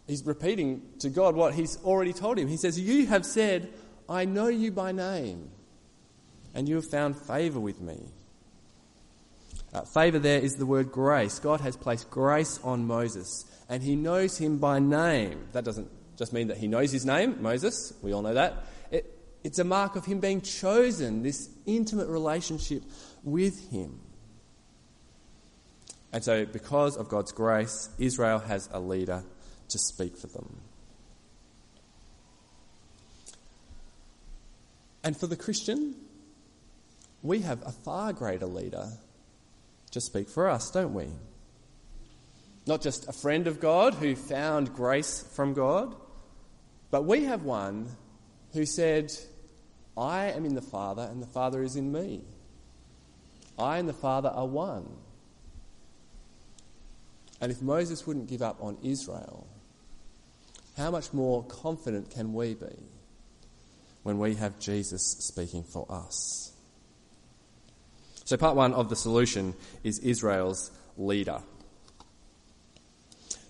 he's 0.09 0.27
repeating 0.27 0.83
to 0.99 1.11
God 1.11 1.37
what 1.37 1.55
he's 1.55 1.79
already 1.85 2.13
told 2.13 2.39
him. 2.39 2.49
He 2.49 2.57
says, 2.57 2.79
You 2.79 3.07
have 3.07 3.25
said, 3.25 3.73
I 4.09 4.25
know 4.25 4.49
you 4.49 4.73
by 4.73 4.91
name, 4.91 5.49
and 6.53 6.69
you 6.69 6.75
have 6.75 6.91
found 6.91 7.17
favour 7.17 7.61
with 7.61 7.81
me. 7.81 8.01
Uh, 9.77 9.83
favour 9.83 10.19
there 10.19 10.41
is 10.41 10.57
the 10.57 10.65
word 10.65 10.91
grace. 10.91 11.39
God 11.39 11.61
has 11.61 11.77
placed 11.77 12.09
grace 12.09 12.59
on 12.65 12.87
Moses, 12.87 13.45
and 13.69 13.83
he 13.83 13.95
knows 13.95 14.39
him 14.39 14.57
by 14.57 14.79
name. 14.79 15.49
That 15.53 15.65
doesn't 15.65 15.91
just 16.17 16.33
mean 16.33 16.49
that 16.49 16.57
he 16.57 16.67
knows 16.67 16.93
his 16.93 17.05
name, 17.05 17.43
Moses, 17.43 17.93
we 18.01 18.15
all 18.15 18.23
know 18.23 18.33
that. 18.33 18.65
It, 18.91 19.05
it's 19.45 19.59
a 19.59 19.65
mark 19.65 19.95
of 19.95 20.07
him 20.07 20.19
being 20.19 20.41
chosen, 20.41 21.23
this 21.23 21.51
intimate 21.67 22.09
relationship 22.09 22.85
with 23.23 23.71
him. 23.71 24.01
And 26.11 26.25
so, 26.25 26.47
because 26.47 26.97
of 26.97 27.11
God's 27.11 27.33
grace, 27.33 27.91
Israel 27.99 28.39
has 28.39 28.71
a 28.73 28.81
leader 28.81 29.25
to 29.69 29.79
speak 29.79 30.17
for 30.17 30.29
them. 30.29 30.59
And 35.05 35.15
for 35.15 35.27
the 35.27 35.37
Christian, 35.37 35.97
we 37.23 37.41
have 37.41 37.61
a 37.67 37.73
far 37.73 38.15
greater 38.15 38.47
leader 38.47 38.89
to 39.97 40.01
speak 40.03 40.29
for 40.29 40.47
us, 40.47 40.71
don't 40.71 40.93
we? 40.93 41.09
Not 42.67 42.83
just 42.83 43.09
a 43.09 43.13
friend 43.13 43.47
of 43.47 43.61
God 43.61 43.95
who 43.95 44.15
found 44.15 44.75
grace 44.75 45.25
from 45.35 45.55
God, 45.55 45.97
but 46.91 47.07
we 47.07 47.25
have 47.25 47.45
one 47.45 47.89
who 48.53 48.67
said, 48.67 49.11
I 49.97 50.27
am 50.27 50.45
in 50.45 50.55
the 50.55 50.61
Father 50.61 51.09
and 51.11 51.23
the 51.23 51.27
Father 51.27 51.63
is 51.63 51.77
in 51.77 51.93
me. 51.93 52.25
I 53.59 53.79
and 53.79 53.89
the 53.89 53.95
Father 53.95 54.29
are 54.29 54.47
one. 54.47 54.87
And 57.41 57.51
if 57.51 57.63
Moses 57.63 58.07
wouldn't 58.07 58.29
give 58.29 58.43
up 58.43 58.59
on 58.61 58.77
Israel, 58.83 59.47
how 60.77 60.91
much 60.91 61.15
more 61.15 61.43
confident 61.45 62.11
can 62.11 62.35
we 62.35 62.53
be 62.53 62.77
when 64.03 64.19
we 64.19 64.35
have 64.35 64.59
Jesus 64.59 65.03
speaking 65.21 65.63
for 65.63 65.87
us? 65.89 66.53
So, 68.27 68.37
part 68.37 68.57
one 68.57 68.75
of 68.75 68.89
the 68.89 68.97
solution 68.97 69.55
is 69.85 70.01
Israel's 70.01 70.73
leader. 70.99 71.43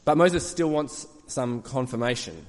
But 0.05 0.19
Moses 0.19 0.47
still 0.47 0.69
wants 0.69 1.07
some 1.27 1.63
confirmation. 1.63 2.45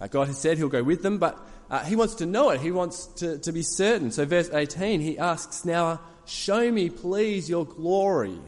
Uh, 0.00 0.06
God 0.06 0.28
has 0.28 0.38
said 0.38 0.56
he'll 0.56 0.70
go 0.70 0.82
with 0.82 1.02
them, 1.02 1.18
but 1.18 1.38
uh, 1.70 1.84
he 1.84 1.96
wants 1.96 2.14
to 2.16 2.26
know 2.26 2.48
it. 2.48 2.62
He 2.62 2.70
wants 2.70 3.06
to, 3.18 3.36
to 3.40 3.52
be 3.52 3.60
certain. 3.60 4.10
So, 4.10 4.24
verse 4.24 4.48
18, 4.50 5.00
he 5.00 5.18
asks, 5.18 5.66
Now 5.66 6.00
show 6.24 6.72
me, 6.72 6.88
please, 6.88 7.50
your 7.50 7.66
glory. 7.66 8.38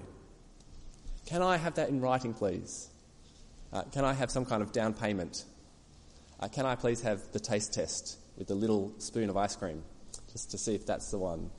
Can 1.27 1.43
I 1.43 1.59
have 1.59 1.75
that 1.75 1.91
in 1.91 2.01
writing, 2.01 2.33
please? 2.33 2.89
Uh, 3.75 3.83
can 3.93 4.07
I 4.07 4.15
have 4.15 4.31
some 4.31 4.47
kind 4.47 4.63
of 4.63 4.73
down 4.73 4.95
payment? 4.95 5.45
Uh, 6.41 6.49
can 6.49 6.65
I 6.65 6.77
please 6.77 7.03
have 7.03 7.31
the 7.33 7.41
taste 7.41 7.75
test 7.75 8.17
with 8.39 8.49
the 8.49 8.55
little 8.55 8.95
spoon 8.97 9.29
of 9.29 9.37
ice 9.37 9.55
cream, 9.55 9.83
just 10.33 10.51
to 10.53 10.57
see 10.57 10.75
if 10.75 10.87
that's 10.87 11.11
the 11.11 11.19
one? 11.19 11.51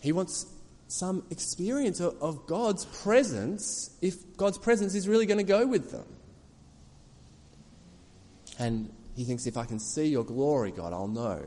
He 0.00 0.12
wants 0.12 0.46
some 0.88 1.24
experience 1.30 2.00
of, 2.00 2.20
of 2.22 2.46
God's 2.46 2.84
presence 2.84 3.90
if 4.00 4.36
God's 4.36 4.58
presence 4.58 4.94
is 4.94 5.08
really 5.08 5.26
going 5.26 5.38
to 5.38 5.44
go 5.44 5.66
with 5.66 5.90
them. 5.90 6.06
And 8.58 8.92
he 9.16 9.24
thinks, 9.24 9.46
if 9.46 9.56
I 9.56 9.64
can 9.64 9.78
see 9.78 10.06
your 10.06 10.24
glory, 10.24 10.70
God, 10.70 10.92
I'll 10.92 11.08
know. 11.08 11.42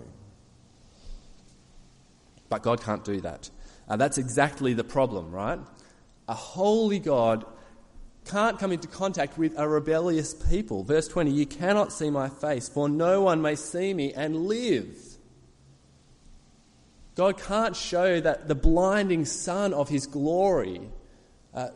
But 2.50 2.64
God 2.64 2.82
can't 2.82 3.04
do 3.04 3.22
that. 3.22 3.50
Uh, 3.88 3.96
that's 3.96 4.18
exactly 4.18 4.74
the 4.74 4.84
problem, 4.84 5.32
right? 5.32 5.60
A 6.28 6.34
holy 6.34 7.00
God 7.00 7.46
can't 8.26 8.60
come 8.60 8.72
into 8.72 8.88
contact 8.88 9.38
with 9.38 9.58
a 9.58 9.68
rebellious 9.68 10.34
people. 10.34 10.84
Verse 10.84 11.08
20 11.08 11.32
You 11.32 11.46
cannot 11.46 11.92
see 11.92 12.10
my 12.10 12.30
face, 12.30 12.70
for 12.70 12.90
no 12.90 13.22
one 13.22 13.42
may 13.42 13.56
see 13.56 13.94
me 13.94 14.14
and 14.14 14.36
live. 14.36 15.09
God 17.20 17.38
can't 17.38 17.76
show 17.76 18.22
that 18.22 18.48
the 18.48 18.56
blinding 18.56 19.26
sun 19.26 19.74
of 19.74 19.90
his 19.90 20.08
glory 20.08 20.80
uh, 21.54 21.68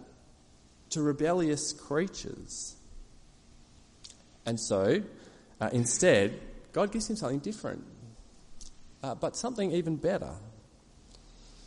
to 0.92 1.02
rebellious 1.02 1.74
creatures. 1.74 2.78
And 4.46 4.58
so, 4.58 5.04
uh, 5.60 5.70
instead, 5.74 6.40
God 6.72 6.94
gives 6.94 7.10
him 7.10 7.18
something 7.18 7.40
different, 7.40 7.84
uh, 9.04 9.16
but 9.16 9.36
something 9.36 9.74
even 9.74 9.98
better. 9.98 10.32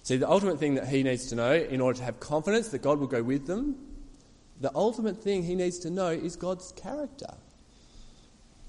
See, 0.05 0.17
the 0.17 0.31
ultimate 0.31 0.59
thing 0.59 0.77
that 0.77 0.89
he 0.89 1.03
needs 1.03 1.27
to 1.27 1.35
know 1.35 1.53
in 1.53 1.83
order 1.83 1.99
to 1.99 2.05
have 2.05 2.19
confidence 2.19 2.69
that 2.69 2.81
God 2.81 2.99
will 2.99 3.09
go 3.09 3.23
with 3.23 3.47
them, 3.47 3.77
the 4.59 4.75
ultimate 4.75 5.23
thing 5.23 5.43
he 5.43 5.55
needs 5.55 5.81
to 5.81 5.91
know 5.91 6.09
is 6.09 6.35
God's 6.35 6.73
character. 6.73 7.35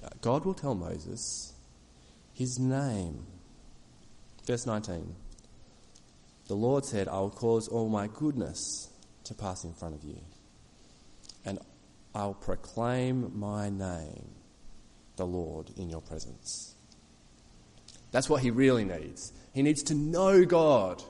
Uh, 0.03 0.09
God 0.19 0.43
will 0.43 0.53
tell 0.53 0.75
Moses 0.75 1.53
his 2.33 2.59
name. 2.59 3.25
Verse 4.47 4.65
19 4.65 5.13
The 6.47 6.55
Lord 6.55 6.85
said, 6.85 7.07
I 7.09 7.19
will 7.19 7.29
cause 7.29 7.67
all 7.67 7.89
my 7.89 8.07
goodness 8.07 8.89
to 9.25 9.33
pass 9.33 9.65
in 9.65 9.73
front 9.73 9.93
of 9.93 10.03
you, 10.03 10.17
and 11.45 11.59
I'll 12.15 12.33
proclaim 12.33 13.37
my 13.37 13.69
name, 13.69 14.29
the 15.17 15.25
Lord, 15.25 15.69
in 15.77 15.89
your 15.89 16.01
presence. 16.01 16.73
That's 18.11 18.29
what 18.29 18.41
he 18.41 18.49
really 18.49 18.85
needs. 18.85 19.33
He 19.53 19.61
needs 19.61 19.83
to 19.83 19.93
know 19.93 20.45
God. 20.45 21.03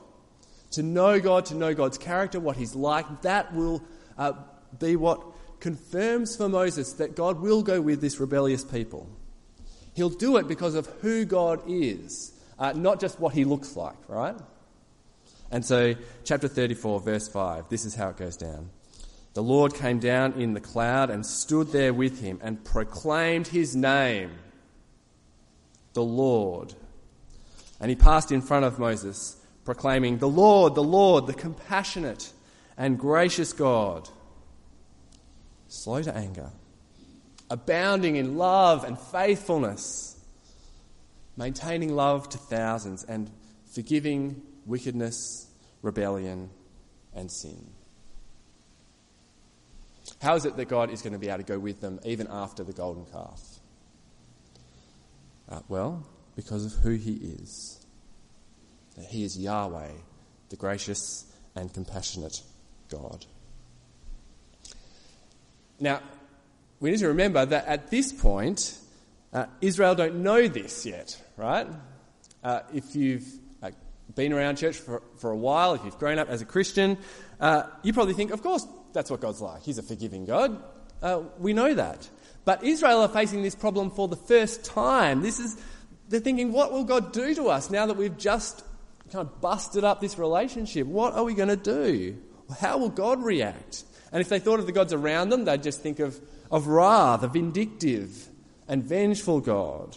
To 0.72 0.82
know 0.82 1.20
God, 1.20 1.46
to 1.46 1.54
know 1.54 1.72
God's 1.72 1.96
character, 1.96 2.40
what 2.40 2.56
he's 2.56 2.74
like. 2.74 3.22
That 3.22 3.54
will 3.54 3.82
uh, 4.18 4.32
be 4.78 4.96
what 4.96 5.22
confirms 5.60 6.36
for 6.36 6.48
Moses 6.48 6.94
that 6.94 7.14
God 7.14 7.40
will 7.40 7.62
go 7.62 7.80
with 7.80 8.00
this 8.00 8.20
rebellious 8.20 8.64
people. 8.64 9.08
He'll 9.94 10.10
do 10.10 10.36
it 10.36 10.48
because 10.48 10.74
of 10.74 10.86
who 11.00 11.24
God 11.24 11.62
is, 11.66 12.32
uh, 12.58 12.72
not 12.72 13.00
just 13.00 13.20
what 13.20 13.34
he 13.34 13.44
looks 13.44 13.76
like, 13.76 13.96
right? 14.08 14.36
And 15.50 15.64
so, 15.64 15.94
chapter 16.24 16.48
34, 16.48 17.00
verse 17.00 17.28
5, 17.28 17.68
this 17.68 17.84
is 17.84 17.94
how 17.94 18.10
it 18.10 18.16
goes 18.16 18.36
down. 18.36 18.70
The 19.34 19.42
Lord 19.42 19.74
came 19.74 19.98
down 19.98 20.34
in 20.34 20.54
the 20.54 20.60
cloud 20.60 21.10
and 21.10 21.24
stood 21.24 21.68
there 21.68 21.94
with 21.94 22.20
him 22.20 22.40
and 22.42 22.62
proclaimed 22.64 23.46
his 23.46 23.76
name, 23.76 24.30
the 25.92 26.02
Lord. 26.02 26.74
And 27.80 27.88
he 27.88 27.96
passed 27.96 28.32
in 28.32 28.42
front 28.42 28.64
of 28.64 28.78
Moses, 28.78 29.36
proclaiming, 29.64 30.18
The 30.18 30.28
Lord, 30.28 30.74
the 30.74 30.82
Lord, 30.82 31.26
the 31.26 31.34
compassionate 31.34 32.32
and 32.76 32.98
gracious 32.98 33.52
God, 33.52 34.08
slow 35.68 36.02
to 36.02 36.14
anger 36.14 36.50
abounding 37.50 38.16
in 38.16 38.36
love 38.36 38.84
and 38.84 38.98
faithfulness, 38.98 40.17
maintaining 41.38 41.94
love 41.94 42.28
to 42.28 42.36
thousands, 42.36 43.04
and 43.04 43.30
forgiving 43.72 44.42
wickedness, 44.66 45.46
rebellion, 45.80 46.50
and 47.14 47.30
sin. 47.30 47.70
How 50.20 50.34
is 50.34 50.44
it 50.44 50.56
that 50.56 50.68
God 50.68 50.90
is 50.90 51.00
going 51.00 51.12
to 51.12 51.18
be 51.18 51.28
able 51.28 51.38
to 51.38 51.44
go 51.44 51.58
with 51.58 51.80
them 51.80 52.00
even 52.04 52.26
after 52.28 52.64
the 52.64 52.72
golden 52.72 53.06
calf? 53.06 53.40
Uh, 55.48 55.60
well, 55.68 56.04
because 56.34 56.66
of 56.66 56.72
who 56.82 56.90
He 56.90 57.14
is. 57.14 57.84
That 58.96 59.06
He 59.06 59.22
is 59.24 59.38
Yahweh, 59.38 59.92
the 60.50 60.56
gracious 60.56 61.24
and 61.54 61.72
compassionate 61.72 62.42
God. 62.90 63.24
Now, 65.78 66.00
we 66.80 66.90
need 66.90 66.98
to 66.98 67.08
remember 67.08 67.46
that 67.46 67.66
at 67.66 67.90
this 67.90 68.12
point, 68.12 68.76
uh, 69.32 69.46
Israel 69.60 69.94
don't 69.94 70.16
know 70.22 70.48
this 70.48 70.84
yet, 70.84 71.20
right? 71.38 71.66
Uh, 72.44 72.60
if 72.74 72.94
you've 72.94 73.24
been 74.14 74.32
around 74.32 74.56
church 74.56 74.76
for, 74.76 75.02
for 75.18 75.30
a 75.30 75.36
while, 75.36 75.74
if 75.74 75.84
you've 75.84 75.98
grown 75.98 76.18
up 76.18 76.28
as 76.28 76.42
a 76.42 76.44
Christian, 76.44 76.98
uh, 77.40 77.62
you 77.82 77.92
probably 77.92 78.14
think, 78.14 78.32
of 78.32 78.42
course, 78.42 78.66
that's 78.92 79.10
what 79.10 79.20
God's 79.20 79.40
like. 79.40 79.62
He's 79.62 79.78
a 79.78 79.82
forgiving 79.82 80.24
God. 80.24 80.62
Uh, 81.00 81.22
we 81.38 81.52
know 81.52 81.72
that. 81.74 82.08
But 82.44 82.64
Israel 82.64 83.02
are 83.02 83.08
facing 83.08 83.42
this 83.42 83.54
problem 83.54 83.90
for 83.90 84.08
the 84.08 84.16
first 84.16 84.64
time. 84.64 85.22
This 85.22 85.38
is, 85.38 85.56
they're 86.08 86.20
thinking, 86.20 86.52
what 86.52 86.72
will 86.72 86.84
God 86.84 87.12
do 87.12 87.34
to 87.34 87.48
us 87.48 87.70
now 87.70 87.86
that 87.86 87.96
we've 87.96 88.16
just 88.18 88.64
kind 89.12 89.26
of 89.26 89.40
busted 89.40 89.84
up 89.84 90.00
this 90.00 90.18
relationship? 90.18 90.86
What 90.86 91.14
are 91.14 91.24
we 91.24 91.34
going 91.34 91.50
to 91.50 91.56
do? 91.56 92.18
How 92.60 92.78
will 92.78 92.88
God 92.88 93.22
react? 93.22 93.84
And 94.10 94.20
if 94.20 94.28
they 94.28 94.38
thought 94.38 94.58
of 94.58 94.66
the 94.66 94.72
gods 94.72 94.92
around 94.92 95.28
them, 95.28 95.44
they'd 95.44 95.62
just 95.62 95.82
think 95.82 96.00
of 96.00 96.18
of 96.50 96.66
Ra, 96.66 97.16
the 97.16 97.28
vindictive 97.28 98.28
and 98.66 98.82
vengeful 98.82 99.40
God, 99.40 99.96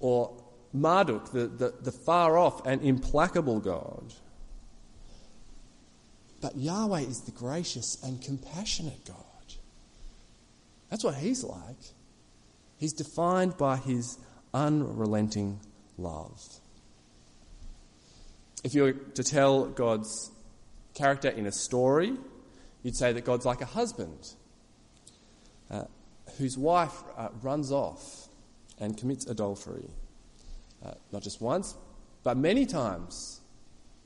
or 0.00 0.42
Marduk, 0.72 1.32
the, 1.32 1.46
the, 1.46 1.74
the 1.82 1.92
far 1.92 2.36
off 2.36 2.66
and 2.66 2.82
implacable 2.82 3.60
God. 3.60 4.12
But 6.40 6.56
Yahweh 6.56 7.00
is 7.00 7.22
the 7.22 7.30
gracious 7.32 8.02
and 8.02 8.20
compassionate 8.20 9.04
God. 9.06 9.16
That's 10.90 11.02
what 11.02 11.14
He's 11.14 11.42
like. 11.42 11.94
He's 12.78 12.92
defined 12.92 13.56
by 13.56 13.76
His 13.76 14.18
unrelenting 14.52 15.60
love. 15.98 16.60
If 18.62 18.74
you 18.74 18.82
were 18.82 18.92
to 18.92 19.24
tell 19.24 19.66
God's 19.66 20.30
character 20.94 21.28
in 21.28 21.46
a 21.46 21.52
story, 21.52 22.14
you'd 22.82 22.96
say 22.96 23.12
that 23.12 23.24
God's 23.24 23.46
like 23.46 23.60
a 23.60 23.66
husband 23.66 24.34
uh, 25.70 25.84
whose 26.38 26.58
wife 26.58 27.02
uh, 27.16 27.28
runs 27.42 27.72
off 27.72 28.28
and 28.78 28.96
commits 28.96 29.26
adultery. 29.26 29.88
Uh, 30.84 30.92
not 31.12 31.22
just 31.22 31.40
once, 31.40 31.74
but 32.22 32.36
many 32.36 32.66
times. 32.66 33.40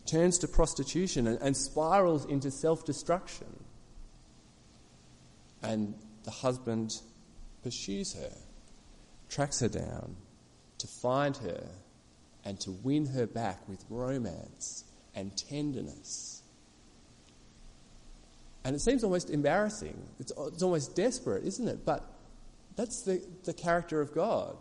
Turns 0.06 0.38
to 0.38 0.48
prostitution 0.48 1.26
and, 1.26 1.38
and 1.40 1.56
spirals 1.56 2.24
into 2.24 2.50
self 2.50 2.84
destruction. 2.84 3.64
And 5.62 5.94
the 6.24 6.30
husband 6.30 7.00
pursues 7.62 8.14
her, 8.14 8.32
tracks 9.28 9.60
her 9.60 9.68
down 9.68 10.16
to 10.78 10.86
find 10.86 11.36
her 11.38 11.66
and 12.44 12.58
to 12.60 12.70
win 12.70 13.06
her 13.06 13.26
back 13.26 13.68
with 13.68 13.84
romance 13.90 14.84
and 15.14 15.36
tenderness 15.36 16.40
and 18.64 18.76
it 18.76 18.80
seems 18.80 19.02
almost 19.04 19.30
embarrassing. 19.30 19.96
It's, 20.18 20.32
it's 20.36 20.62
almost 20.62 20.94
desperate, 20.94 21.44
isn't 21.44 21.66
it? 21.66 21.84
But 21.84 22.04
that's 22.76 23.02
the, 23.02 23.22
the 23.44 23.52
character 23.52 24.00
of 24.00 24.14
God. 24.14 24.56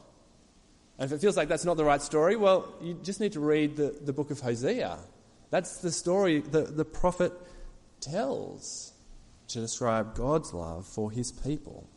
And 0.97 1.09
if 1.09 1.15
it 1.15 1.21
feels 1.21 1.37
like 1.37 1.47
that's 1.47 1.65
not 1.65 1.77
the 1.77 1.85
right 1.85 2.01
story, 2.01 2.35
well, 2.35 2.73
you 2.81 2.99
just 3.03 3.19
need 3.19 3.31
to 3.33 3.39
read 3.39 3.77
the, 3.77 3.95
the 4.01 4.11
book 4.11 4.31
of 4.31 4.41
Hosea. 4.41 4.99
That's 5.49 5.77
the 5.77 5.91
story 5.91 6.41
that 6.41 6.75
the 6.75 6.85
prophet 6.85 7.31
tells 8.01 8.93
to 9.47 9.59
describe 9.59 10.15
God's 10.15 10.53
love 10.53 10.85
for 10.85 11.09
his 11.09 11.31
people. 11.31 11.89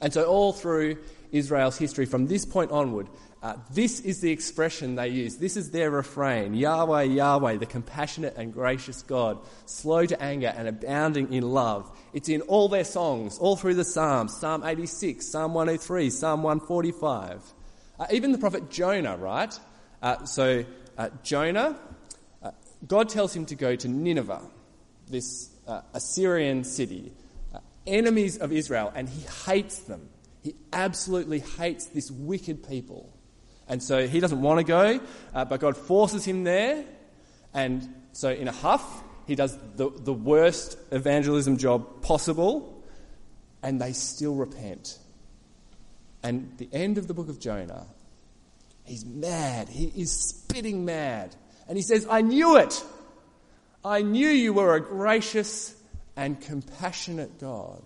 And 0.00 0.12
so, 0.12 0.24
all 0.24 0.52
through 0.52 0.98
Israel's 1.34 1.76
history, 1.76 2.06
from 2.06 2.26
this 2.26 2.44
point 2.44 2.70
onward, 2.70 3.08
uh, 3.42 3.56
this 3.72 4.00
is 4.00 4.20
the 4.20 4.30
expression 4.30 4.94
they 4.94 5.08
use. 5.08 5.36
This 5.36 5.58
is 5.58 5.70
their 5.70 5.90
refrain 5.90 6.54
Yahweh, 6.54 7.02
Yahweh, 7.02 7.56
the 7.56 7.66
compassionate 7.66 8.36
and 8.36 8.54
gracious 8.54 9.02
God, 9.02 9.38
slow 9.66 10.06
to 10.06 10.22
anger 10.22 10.52
and 10.56 10.66
abounding 10.66 11.30
in 11.32 11.42
love. 11.42 11.90
It's 12.14 12.30
in 12.30 12.40
all 12.42 12.70
their 12.70 12.84
songs, 12.84 13.36
all 13.38 13.56
through 13.56 13.74
the 13.74 13.84
Psalms 13.84 14.34
Psalm 14.34 14.64
86, 14.64 15.26
Psalm 15.26 15.52
103, 15.52 16.08
Psalm 16.08 16.42
145. 16.42 17.42
Uh, 17.98 18.06
even 18.10 18.32
the 18.32 18.38
prophet 18.38 18.70
Jonah, 18.70 19.16
right? 19.16 19.52
Uh, 20.00 20.24
so, 20.24 20.64
uh, 20.96 21.10
Jonah, 21.22 21.76
uh, 22.42 22.50
God 22.86 23.10
tells 23.10 23.36
him 23.36 23.44
to 23.46 23.54
go 23.54 23.76
to 23.76 23.88
Nineveh, 23.88 24.42
this 25.10 25.50
uh, 25.66 25.82
Assyrian 25.92 26.64
city, 26.64 27.12
enemies 27.86 28.38
of 28.38 28.52
Israel, 28.52 28.90
and 28.94 29.06
he 29.06 29.26
hates 29.44 29.80
them. 29.80 30.08
He 30.44 30.54
absolutely 30.74 31.38
hates 31.40 31.86
this 31.86 32.10
wicked 32.10 32.68
people. 32.68 33.10
And 33.66 33.82
so 33.82 34.06
he 34.06 34.20
doesn't 34.20 34.42
want 34.42 34.58
to 34.58 34.64
go, 34.64 35.00
uh, 35.34 35.46
but 35.46 35.58
God 35.58 35.74
forces 35.74 36.22
him 36.26 36.44
there. 36.44 36.84
And 37.54 37.88
so, 38.12 38.28
in 38.28 38.46
a 38.46 38.52
huff, 38.52 39.02
he 39.26 39.36
does 39.36 39.56
the, 39.76 39.88
the 39.88 40.12
worst 40.12 40.76
evangelism 40.90 41.56
job 41.56 42.02
possible, 42.02 42.84
and 43.62 43.80
they 43.80 43.94
still 43.94 44.34
repent. 44.34 44.98
And 46.22 46.52
the 46.58 46.68
end 46.74 46.98
of 46.98 47.08
the 47.08 47.14
book 47.14 47.30
of 47.30 47.40
Jonah, 47.40 47.86
he's 48.84 49.06
mad. 49.06 49.70
He 49.70 49.86
is 49.96 50.12
spitting 50.12 50.84
mad. 50.84 51.34
And 51.68 51.78
he 51.78 51.82
says, 51.82 52.06
I 52.10 52.20
knew 52.20 52.58
it. 52.58 52.84
I 53.82 54.02
knew 54.02 54.28
you 54.28 54.52
were 54.52 54.74
a 54.74 54.80
gracious 54.80 55.74
and 56.16 56.38
compassionate 56.38 57.40
God, 57.40 57.82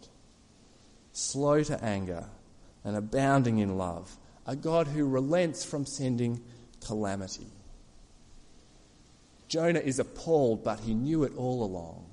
slow 1.13 1.63
to 1.63 1.85
anger 1.85 2.27
and 2.85 2.97
abounding 2.97 3.59
in 3.59 3.77
love 3.77 4.17
a 4.47 4.57
God 4.57 4.89
who 4.89 5.07
relents 5.07 5.63
from 5.65 5.85
sending 5.85 6.41
calamity. 6.87 7.47
Jonah 9.49 9.81
is 9.81 9.99
appalled, 9.99 10.65
but 10.65 10.81
he 10.81 10.95
knew 10.95 11.25
it 11.25 11.33
all 11.37 11.63
along 11.63 12.07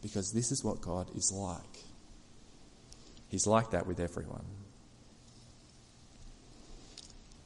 because 0.00 0.30
this 0.32 0.52
is 0.52 0.62
what 0.62 0.80
God 0.80 1.08
is 1.16 1.32
like. 1.34 1.84
He's 3.28 3.46
like 3.46 3.70
that 3.70 3.86
with 3.86 3.98
everyone. 3.98 4.44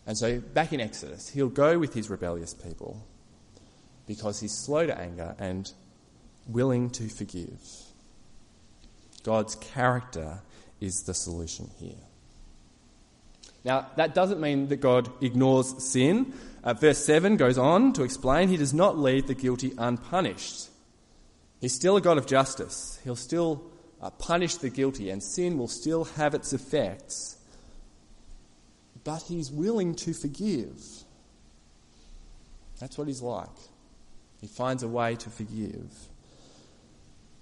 And 0.07 0.17
so, 0.17 0.41
back 0.41 0.73
in 0.73 0.81
Exodus, 0.81 1.29
he'll 1.29 1.49
go 1.49 1.79
with 1.79 1.95
his 1.95 2.11
rebellious 2.11 2.55
people 2.55 3.07
because 4.07 4.41
he's 4.41 4.53
slow 4.65 4.87
to 4.87 4.99
anger 4.99 5.35
and 5.39 5.71
willing 6.49 6.91
to 6.91 7.09
forgive. 7.09 7.61
God's 9.23 9.55
character 9.55 10.41
is 10.81 11.03
the 11.07 11.15
solution 11.15 11.71
here. 11.79 12.08
Now, 13.69 13.87
that 13.97 14.15
doesn't 14.15 14.41
mean 14.41 14.69
that 14.69 14.79
God 14.79 15.11
ignores 15.23 15.85
sin. 15.85 16.33
Uh, 16.65 16.73
verse 16.73 17.05
7 17.05 17.37
goes 17.37 17.59
on 17.59 17.93
to 17.93 18.03
explain 18.03 18.49
he 18.49 18.57
does 18.57 18.73
not 18.73 18.99
leave 18.99 19.27
the 19.27 19.35
guilty 19.35 19.75
unpunished. 19.77 20.71
He's 21.61 21.75
still 21.75 21.99
a 21.99 22.01
God 22.01 22.17
of 22.17 22.27
justice. 22.27 22.99
He'll 23.05 23.15
still 23.15 23.71
uh, 24.01 24.09
punish 24.09 24.55
the 24.55 24.71
guilty, 24.71 25.11
and 25.11 25.23
sin 25.23 25.59
will 25.59 25.69
still 25.69 26.05
have 26.05 26.35
its 26.35 26.55
effects. 26.55 27.37
But 29.05 29.25
he's 29.25 29.51
willing 29.53 29.95
to 29.97 30.15
forgive. 30.15 30.83
That's 32.81 32.97
what 32.97 33.07
he's 33.07 33.21
like. 33.21 33.51
He 34.41 34.47
finds 34.47 34.83
a 34.83 34.89
way 34.89 35.15
to 35.17 35.29
forgive. 35.29 35.93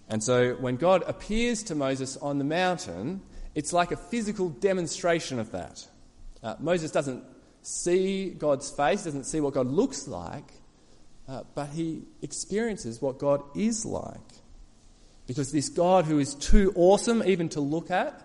And 0.09 0.25
so 0.25 0.55
when 0.55 0.75
God 0.75 1.05
appears 1.07 1.62
to 1.65 1.77
Moses 1.77 2.17
on 2.17 2.39
the 2.39 2.45
mountain, 2.45 3.23
it's 3.55 3.73
like 3.73 3.93
a 3.93 3.97
physical 3.97 4.49
demonstration 4.49 5.39
of 5.39 5.53
that. 5.53 5.87
Uh, 6.47 6.55
Moses 6.61 6.93
doesn't 6.93 7.25
see 7.63 8.31
God's 8.31 8.71
face, 8.71 9.03
doesn't 9.03 9.25
see 9.25 9.41
what 9.41 9.53
God 9.53 9.67
looks 9.67 10.07
like, 10.07 10.45
uh, 11.27 11.43
but 11.57 11.71
he 11.71 12.05
experiences 12.23 13.03
what 13.03 13.19
God 13.19 13.43
is 13.57 13.85
like. 13.85 14.21
Because 15.27 15.51
this 15.51 15.69
God 15.69 16.05
who 16.05 16.21
is 16.21 16.37
too 16.37 16.73
awesome 16.77 17.21
even 17.27 17.49
to 17.49 17.61
look 17.61 17.91
at, 17.91 18.23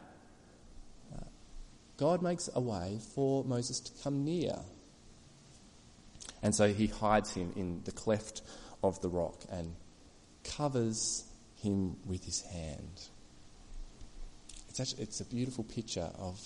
uh, 1.12 1.24
God 1.98 2.22
makes 2.22 2.48
a 2.54 2.60
way 2.60 3.00
for 3.16 3.44
Moses 3.44 3.80
to 3.80 4.04
come 4.04 4.24
near. 4.24 4.54
And 6.44 6.54
so 6.54 6.72
he 6.72 6.86
hides 6.86 7.34
him 7.34 7.54
in 7.56 7.82
the 7.86 7.92
cleft 7.92 8.44
of 8.84 9.02
the 9.02 9.10
rock 9.10 9.40
and 9.52 9.74
covers 10.44 11.24
him 11.56 11.96
with 12.06 12.24
his 12.24 12.42
hand. 12.42 13.02
It's, 14.70 14.80
actually, 14.80 15.02
it's 15.02 15.22
a 15.22 15.26
beautiful 15.26 15.64
picture 15.64 16.12
of, 16.20 16.40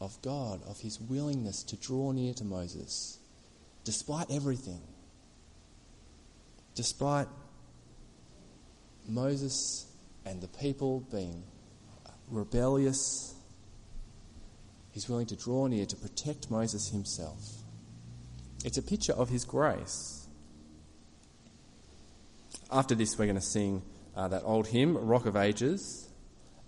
of 0.00 0.20
God, 0.22 0.60
of 0.66 0.80
his 0.80 1.00
willingness 1.00 1.62
to 1.64 1.76
draw 1.76 2.12
near 2.12 2.32
to 2.34 2.44
Moses, 2.44 3.18
despite 3.84 4.30
everything. 4.30 4.80
Despite 6.74 7.28
Moses 9.06 9.86
and 10.24 10.40
the 10.40 10.48
people 10.48 11.00
being 11.10 11.42
rebellious, 12.28 13.34
he's 14.92 15.08
willing 15.08 15.26
to 15.26 15.36
draw 15.36 15.66
near 15.66 15.84
to 15.84 15.96
protect 15.96 16.50
Moses 16.50 16.88
himself. 16.88 17.38
It's 18.64 18.78
a 18.78 18.82
picture 18.82 19.12
of 19.12 19.28
his 19.28 19.44
grace. 19.44 20.26
After 22.70 22.94
this, 22.94 23.18
we're 23.18 23.26
going 23.26 23.36
to 23.36 23.42
sing 23.42 23.82
uh, 24.14 24.28
that 24.28 24.42
old 24.44 24.68
hymn, 24.68 24.96
Rock 24.96 25.26
of 25.26 25.36
Ages. 25.36 26.09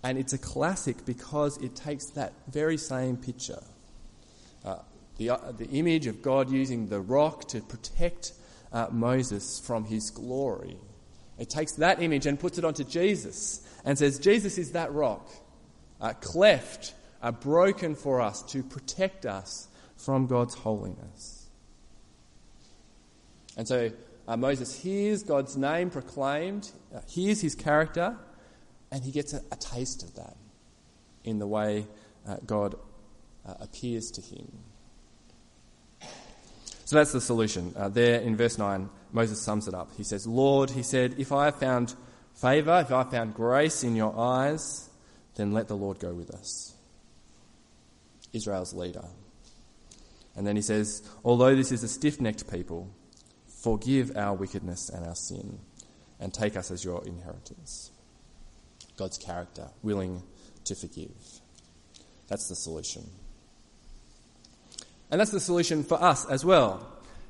And 0.03 0.17
it's 0.17 0.33
a 0.33 0.37
classic 0.37 1.05
because 1.05 1.57
it 1.57 1.75
takes 1.75 2.07
that 2.07 2.33
very 2.47 2.77
same 2.77 3.15
picture 3.17 3.63
uh, 4.65 4.77
the, 5.17 5.29
uh, 5.29 5.51
the 5.57 5.69
image 5.69 6.07
of 6.07 6.21
God 6.21 6.49
using 6.49 6.87
the 6.87 6.99
rock 6.99 7.47
to 7.49 7.61
protect 7.61 8.33
uh, 8.71 8.87
Moses 8.91 9.59
from 9.59 9.85
his 9.85 10.09
glory. 10.09 10.77
It 11.37 11.49
takes 11.49 11.73
that 11.73 12.01
image 12.01 12.25
and 12.25 12.39
puts 12.39 12.57
it 12.57 12.65
onto 12.65 12.83
Jesus 12.83 13.67
and 13.85 13.97
says, 13.97 14.19
Jesus 14.19 14.57
is 14.57 14.71
that 14.71 14.91
rock, 14.93 15.29
uh, 15.99 16.13
cleft, 16.13 16.93
uh, 17.21 17.31
broken 17.31 17.95
for 17.95 18.21
us 18.21 18.41
to 18.43 18.63
protect 18.63 19.25
us 19.25 19.67
from 19.97 20.27
God's 20.27 20.53
holiness. 20.53 21.47
And 23.55 23.67
so 23.67 23.91
uh, 24.27 24.37
Moses 24.37 24.81
hears 24.81 25.23
God's 25.23 25.57
name 25.57 25.89
proclaimed, 25.89 26.71
hears 27.07 27.41
his 27.41 27.55
character, 27.55 28.17
and 28.93 29.03
he 29.03 29.11
gets 29.11 29.33
a, 29.33 29.41
a, 29.51 29.57
taste 29.57 30.03
of 30.03 30.15
that 30.15 30.37
in 31.25 31.39
the 31.39 31.47
way 31.47 31.85
uh, 32.25 32.37
God 32.45 32.75
uh, 33.45 33.55
appears 33.59 34.11
to 34.11 34.21
him. 34.21 34.47
So 36.85 36.95
that's 36.97 37.11
the 37.11 37.19
solution. 37.19 37.73
Uh, 37.75 37.89
there 37.89 38.21
in 38.21 38.37
verse 38.37 38.57
9, 38.57 38.89
Moses 39.11 39.41
sums 39.41 39.67
it 39.67 39.73
up. 39.73 39.89
He 39.97 40.03
says, 40.03 40.25
Lord, 40.25 40.69
he 40.69 40.83
said, 40.83 41.15
if 41.17 41.31
I 41.31 41.45
have 41.45 41.55
found 41.55 41.95
favour, 42.35 42.79
if 42.79 42.91
I 42.91 42.99
have 42.99 43.11
found 43.11 43.33
grace 43.33 43.83
in 43.83 43.95
your 43.95 44.17
eyes, 44.17 44.89
then 45.35 45.51
let 45.51 45.67
the 45.67 45.75
Lord 45.75 45.99
go 45.99 46.13
with 46.13 46.31
us. 46.31 46.73
Israel's 48.31 48.73
leader. 48.73 49.05
And 50.35 50.47
then 50.47 50.55
he 50.55 50.61
says, 50.61 51.03
although 51.25 51.55
this 51.55 51.71
is 51.71 51.83
a 51.83 51.87
stiff 51.87 52.21
necked 52.21 52.49
people, 52.51 52.89
Forgive 53.63 54.17
our 54.17 54.33
wickedness 54.33 54.89
and 54.89 55.07
our 55.07 55.15
sin, 55.15 55.57
and 56.19 56.33
take 56.33 56.57
us 56.57 56.69
as 56.69 56.83
your 56.83 57.01
inheritance. 57.05 57.92
God's 58.97 59.17
character, 59.17 59.69
willing 59.81 60.23
to 60.65 60.75
forgive. 60.75 61.11
That's 62.27 62.47
the 62.47 62.55
solution. 62.55 63.03
And 65.11 65.19
that's 65.19 65.31
the 65.31 65.39
solution 65.39 65.83
for 65.83 66.01
us 66.01 66.25
as 66.25 66.43
well. 66.43 66.87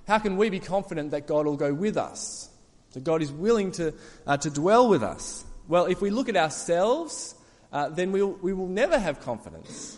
How 0.07 0.19
can 0.19 0.37
we 0.37 0.49
be 0.49 0.59
confident 0.59 1.11
that 1.11 1.27
God 1.27 1.45
will 1.45 1.57
go 1.57 1.73
with 1.73 1.97
us? 1.97 2.49
That 2.93 3.03
God 3.03 3.21
is 3.21 3.31
willing 3.31 3.71
to, 3.73 3.93
uh, 4.27 4.37
to 4.37 4.49
dwell 4.49 4.87
with 4.87 5.03
us? 5.03 5.43
Well, 5.67 5.85
if 5.85 6.01
we 6.01 6.09
look 6.09 6.29
at 6.29 6.35
ourselves, 6.35 7.35
uh, 7.71 7.89
then 7.89 8.11
we'll, 8.11 8.37
we 8.41 8.53
will 8.53 8.67
never 8.67 8.99
have 8.99 9.21
confidence. 9.21 9.97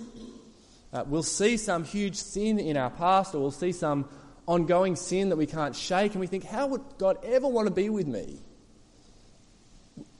Uh, 0.93 1.03
we'll 1.07 1.23
see 1.23 1.57
some 1.57 1.83
huge 1.83 2.15
sin 2.15 2.59
in 2.59 2.77
our 2.77 2.89
past, 2.89 3.35
or 3.35 3.39
we'll 3.39 3.51
see 3.51 3.71
some 3.71 4.07
ongoing 4.47 4.95
sin 4.95 5.29
that 5.29 5.35
we 5.35 5.45
can't 5.45 5.75
shake, 5.75 6.11
and 6.13 6.21
we 6.21 6.27
think, 6.27 6.45
how 6.45 6.67
would 6.67 6.81
God 6.97 7.17
ever 7.23 7.47
want 7.47 7.67
to 7.67 7.73
be 7.73 7.89
with 7.89 8.07
me? 8.07 8.39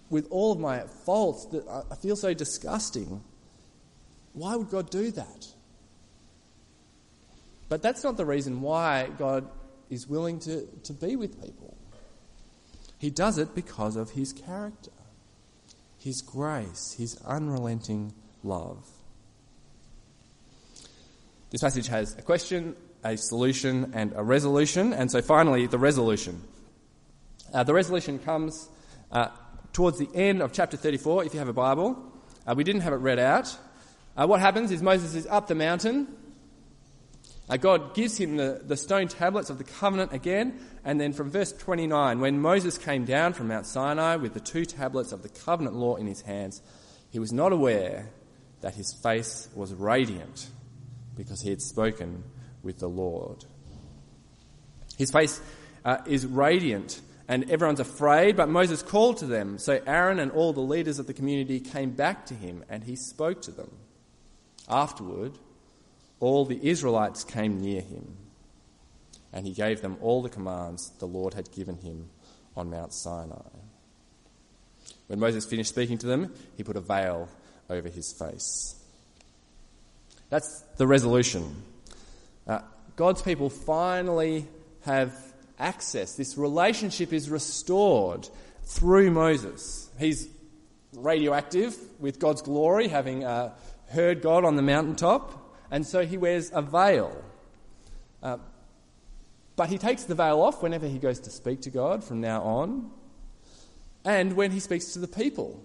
With 0.10 0.28
all 0.30 0.52
of 0.52 0.60
my 0.60 0.82
faults 0.82 1.46
that 1.48 1.68
I 1.68 1.96
feel 1.96 2.15
so 2.15 2.34
disgusting. 2.34 3.24
Why 4.34 4.56
would 4.56 4.70
God 4.70 4.89
do 4.89 5.12
that? 5.12 5.48
But 7.70 7.82
that's 7.82 8.04
not 8.04 8.18
the 8.18 8.26
reason 8.26 8.62
why 8.62 9.10
God 9.18 9.48
is 9.89 10.08
willing 10.08 10.39
to, 10.41 10.68
to 10.84 10.94
be 10.94 11.15
with 11.15 11.41
people. 11.41 11.76
He 13.00 13.10
does 13.10 13.38
it 13.38 13.56
because 13.56 13.96
of 13.96 14.12
his 14.12 14.34
character, 14.34 14.91
his 15.98 16.22
grace, 16.22 16.96
his 16.98 17.20
unrelenting 17.26 18.13
love. 18.44 18.88
This 21.50 21.62
passage 21.62 21.88
has 21.88 22.15
a 22.18 22.22
question 22.22 22.76
a 23.06 23.15
solution 23.15 23.91
and 23.94 24.12
a 24.15 24.24
resolution. 24.24 24.91
And 24.91 25.10
so 25.10 25.22
finally, 25.22 25.68
the 25.68 25.78
resolution. 25.78 26.41
Uh, 27.54 27.63
the 27.63 27.74
resolution 27.74 28.20
comes 28.20 28.68
uh, 29.12 29.28
towards 29.76 29.98
the 29.98 30.08
end 30.16 30.42
of 30.42 30.54
chapter 30.54 30.78
34, 30.78 31.26
if 31.26 31.34
you 31.34 31.40
have 31.40 31.50
a 31.50 31.54
Bible. 31.54 32.02
Uh, 32.48 32.56
we 32.56 32.64
didn't 32.64 32.82
have 32.82 32.94
it 32.94 32.98
read 32.98 33.20
out. 33.20 33.58
Uh, 34.16 34.26
what 34.26 34.40
happens 34.40 34.72
is 34.72 34.82
Moses 34.82 35.16
is 35.16 35.28
up 35.28 35.48
the 35.48 35.56
mountain. 35.56 36.08
Uh, 37.50 37.58
God 37.58 37.94
gives 37.94 38.18
him 38.18 38.38
the, 38.38 38.62
the 38.64 38.78
stone 38.78 39.10
tablets 39.10 39.50
of 39.50 39.58
the 39.58 39.66
covenant 39.66 40.14
again. 40.14 40.62
And 40.86 40.98
then 40.98 41.12
from 41.12 41.30
verse 41.30 41.52
29, 41.52 42.22
when 42.22 42.40
Moses 42.40 42.78
came 42.78 43.04
down 43.04 43.34
from 43.34 43.50
Mount 43.50 43.66
Sinai 43.66 44.16
with 44.16 44.34
the 44.34 44.40
two 44.40 44.64
tablets 44.64 45.12
of 45.12 45.24
the 45.24 45.30
covenant 45.30 45.76
law 45.76 45.96
in 45.96 46.08
his 46.08 46.22
hands, 46.22 46.62
he 47.10 47.20
was 47.20 47.34
not 47.34 47.52
aware 47.52 48.08
that 48.62 48.76
his 48.76 48.94
face 48.94 49.50
was 49.56 49.74
radiant 49.74 50.48
because 51.18 51.42
he 51.42 51.50
had 51.50 51.62
spoken 51.62 52.24
with 52.64 52.80
the 52.80 52.88
Lord. 52.88 53.44
His 54.98 55.12
face 55.12 55.42
uh, 55.84 55.98
is 56.06 56.26
radiant 56.26 57.02
and 57.28 57.50
everyone's 57.50 57.80
afraid, 57.80 58.36
but 58.36 58.50
Moses 58.50 58.84
called 58.84 59.18
to 59.18 59.26
them. 59.26 59.58
So 59.58 59.82
Aaron 59.88 60.20
and 60.20 60.32
all 60.32 60.54
the 60.54 60.62
leaders 60.62 61.00
of 61.00 61.08
the 61.08 61.14
community 61.14 61.60
came 61.60 61.92
back 61.92 62.26
to 62.28 62.34
him 62.34 62.64
and 62.70 62.84
he 62.84 62.96
spoke 62.96 63.42
to 63.44 63.52
them. 63.52 63.72
Afterward, 64.70 65.34
all 66.20 66.46
the 66.46 66.60
Israelites 66.68 67.24
came 67.24 67.60
near 67.60 67.82
him 67.82 68.18
and 69.34 69.46
he 69.46 69.54
gave 69.54 69.82
them 69.82 69.98
all 70.02 70.22
the 70.22 70.30
commands 70.30 70.92
the 71.00 71.08
Lord 71.08 71.34
had 71.34 71.52
given 71.52 71.78
him 71.78 72.10
on 72.56 72.70
Mount 72.70 72.94
Sinai. 72.94 73.36
When 75.08 75.20
Moses 75.20 75.46
finished 75.46 75.70
speaking 75.70 75.98
to 76.00 76.08
them, 76.08 76.34
he 76.56 76.64
put 76.64 76.78
a 76.78 76.82
veil 76.82 77.28
over 77.70 77.90
his 77.90 78.14
face. 78.14 78.76
That's 80.30 80.64
the 80.78 80.88
resolution. 80.88 81.64
Uh, 82.48 82.62
God's 82.96 83.22
people 83.22 83.50
finally 83.50 84.48
have 84.86 85.14
access. 85.60 86.15
This 86.15 86.38
relationship 86.38 87.13
is 87.13 87.30
restored 87.30 88.28
through 88.63 89.12
Moses. 89.12 89.89
He's 90.00 90.28
radioactive 90.94 91.76
with 92.00 92.20
God's 92.20 92.41
glory, 92.41 92.88
having 92.88 93.24
uh, 93.24 93.54
heard 93.89 94.22
God 94.22 94.46
on 94.46 94.56
the 94.56 94.62
mountaintop, 94.62 95.58
and 95.72 95.86
so 95.86 96.06
he 96.06 96.18
wears 96.18 96.52
a 96.54 96.62
veil. 96.62 97.24
Uh, 98.24 98.38
but 99.56 99.70
he 99.70 99.78
takes 99.78 100.04
the 100.04 100.15
veil 100.15 100.41
off 100.41 100.62
whenever 100.62 100.88
he 100.88 101.00
goes 101.00 101.20
to 101.22 101.30
speak 101.30 101.62
to 101.62 101.70
God 101.70 102.04
from 102.04 102.22
now 102.22 102.41
on, 102.41 102.91
and 104.04 104.34
when 104.34 104.52
he 104.52 104.60
speaks 104.60 104.94
to 104.94 105.00
the 105.00 105.08
people. 105.08 105.62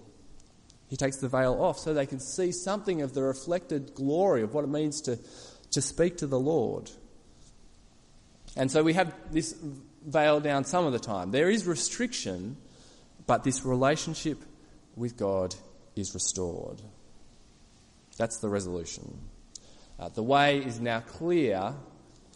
He 0.89 0.97
takes 0.97 1.19
the 1.19 1.29
veil 1.29 1.57
off 1.63 1.79
so 1.79 1.95
they 1.95 2.07
can 2.07 2.19
see 2.19 2.51
something 2.51 3.01
of 3.01 3.15
the 3.15 3.23
reflected 3.23 3.95
glory 3.95 4.43
of 4.43 4.55
what 4.55 4.65
it 4.65 4.71
means 4.71 5.01
to 5.03 5.19
to 5.71 5.81
speak 5.81 6.19
to 6.19 6.27
the 6.27 6.39
Lord. 6.39 6.91
And 8.57 8.71
so 8.71 8.83
we 8.83 8.95
have 8.95 9.15
this 9.31 9.55
veil 10.05 10.41
down 10.41 10.65
some 10.65 10.87
of 10.87 10.93
the 10.93 10.99
time. 10.99 11.31
There 11.31 11.51
is 11.51 11.67
restriction, 11.67 12.57
but 13.27 13.45
this 13.45 13.65
relationship 13.65 14.39
with 14.97 15.17
God 15.17 15.55
is 15.97 16.15
restored. 16.15 16.81
That's 18.17 18.39
the 18.39 18.49
resolution. 18.49 19.19
Uh, 19.99 20.09
the 20.09 20.23
way 20.23 20.59
is 20.59 20.81
now 20.81 21.01
clear 21.01 21.75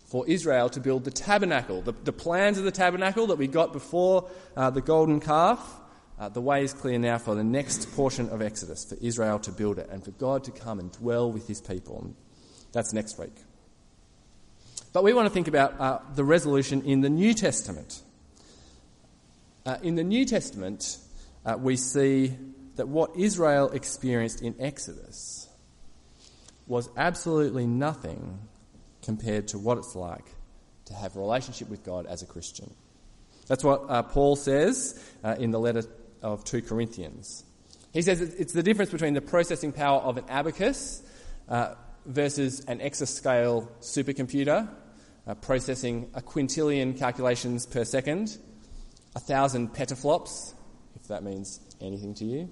for 0.06 0.26
Israel 0.28 0.68
to 0.70 0.80
build 0.80 1.04
the 1.04 1.10
tabernacle. 1.10 1.82
The, 1.82 1.92
the 1.92 2.12
plans 2.12 2.58
of 2.58 2.64
the 2.64 2.70
tabernacle 2.70 3.28
that 3.28 3.36
we 3.36 3.46
got 3.46 3.72
before 3.72 4.28
uh, 4.56 4.70
the 4.70 4.80
golden 4.80 5.20
calf, 5.20 5.80
uh, 6.18 6.28
the 6.28 6.40
way 6.40 6.62
is 6.62 6.72
clear 6.72 6.98
now 6.98 7.18
for 7.18 7.34
the 7.34 7.42
next 7.42 7.90
portion 7.96 8.28
of 8.28 8.40
Exodus, 8.40 8.84
for 8.84 8.96
Israel 9.00 9.38
to 9.40 9.52
build 9.52 9.78
it 9.78 9.88
and 9.90 10.04
for 10.04 10.12
God 10.12 10.44
to 10.44 10.52
come 10.52 10.78
and 10.78 10.92
dwell 10.92 11.32
with 11.32 11.48
his 11.48 11.60
people. 11.60 12.14
That's 12.72 12.92
next 12.92 13.18
week. 13.18 13.34
But 14.94 15.02
we 15.02 15.12
want 15.12 15.26
to 15.26 15.34
think 15.34 15.48
about 15.48 15.80
uh, 15.80 15.98
the 16.14 16.22
resolution 16.22 16.82
in 16.82 17.00
the 17.00 17.10
New 17.10 17.34
Testament. 17.34 18.00
Uh, 19.66 19.76
in 19.82 19.96
the 19.96 20.04
New 20.04 20.24
Testament, 20.24 20.98
uh, 21.44 21.56
we 21.58 21.76
see 21.76 22.32
that 22.76 22.86
what 22.86 23.10
Israel 23.16 23.70
experienced 23.70 24.40
in 24.40 24.54
Exodus 24.60 25.48
was 26.68 26.88
absolutely 26.96 27.66
nothing 27.66 28.38
compared 29.02 29.48
to 29.48 29.58
what 29.58 29.78
it's 29.78 29.96
like 29.96 30.26
to 30.84 30.94
have 30.94 31.16
a 31.16 31.18
relationship 31.18 31.68
with 31.68 31.82
God 31.82 32.06
as 32.06 32.22
a 32.22 32.26
Christian. 32.26 32.72
That's 33.48 33.64
what 33.64 33.86
uh, 33.88 34.02
Paul 34.04 34.36
says 34.36 35.02
uh, 35.24 35.34
in 35.36 35.50
the 35.50 35.58
letter 35.58 35.82
of 36.22 36.44
2 36.44 36.62
Corinthians. 36.62 37.42
He 37.92 38.02
says 38.02 38.20
it's 38.20 38.52
the 38.52 38.62
difference 38.62 38.92
between 38.92 39.14
the 39.14 39.20
processing 39.20 39.72
power 39.72 40.00
of 40.02 40.18
an 40.18 40.24
abacus 40.28 41.02
uh, 41.48 41.74
versus 42.06 42.60
an 42.66 42.78
exascale 42.78 43.66
supercomputer 43.80 44.68
uh, 45.26 45.34
processing 45.34 46.10
a 46.14 46.20
quintillion 46.20 46.98
calculations 46.98 47.66
per 47.66 47.84
second, 47.84 48.38
a 49.16 49.20
thousand 49.20 49.74
petaflops, 49.74 50.54
if 50.96 51.08
that 51.08 51.22
means 51.22 51.60
anything 51.80 52.14
to 52.14 52.24
you. 52.24 52.48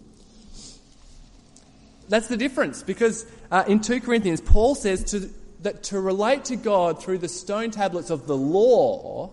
That's 2.09 2.29
the 2.29 2.37
difference 2.37 2.83
because 2.83 3.27
uh, 3.51 3.65
in 3.67 3.81
2 3.81 4.01
Corinthians, 4.01 4.41
Paul 4.41 4.75
says 4.75 5.05
to, 5.05 5.31
that 5.61 5.85
to 5.85 6.01
relate 6.01 6.47
to 6.47 6.57
God 6.57 7.03
through 7.03 7.19
the 7.19 7.29
stone 7.29 7.71
tablets 7.71 8.11
of 8.11 8.27
the 8.27 8.37
law, 8.37 9.33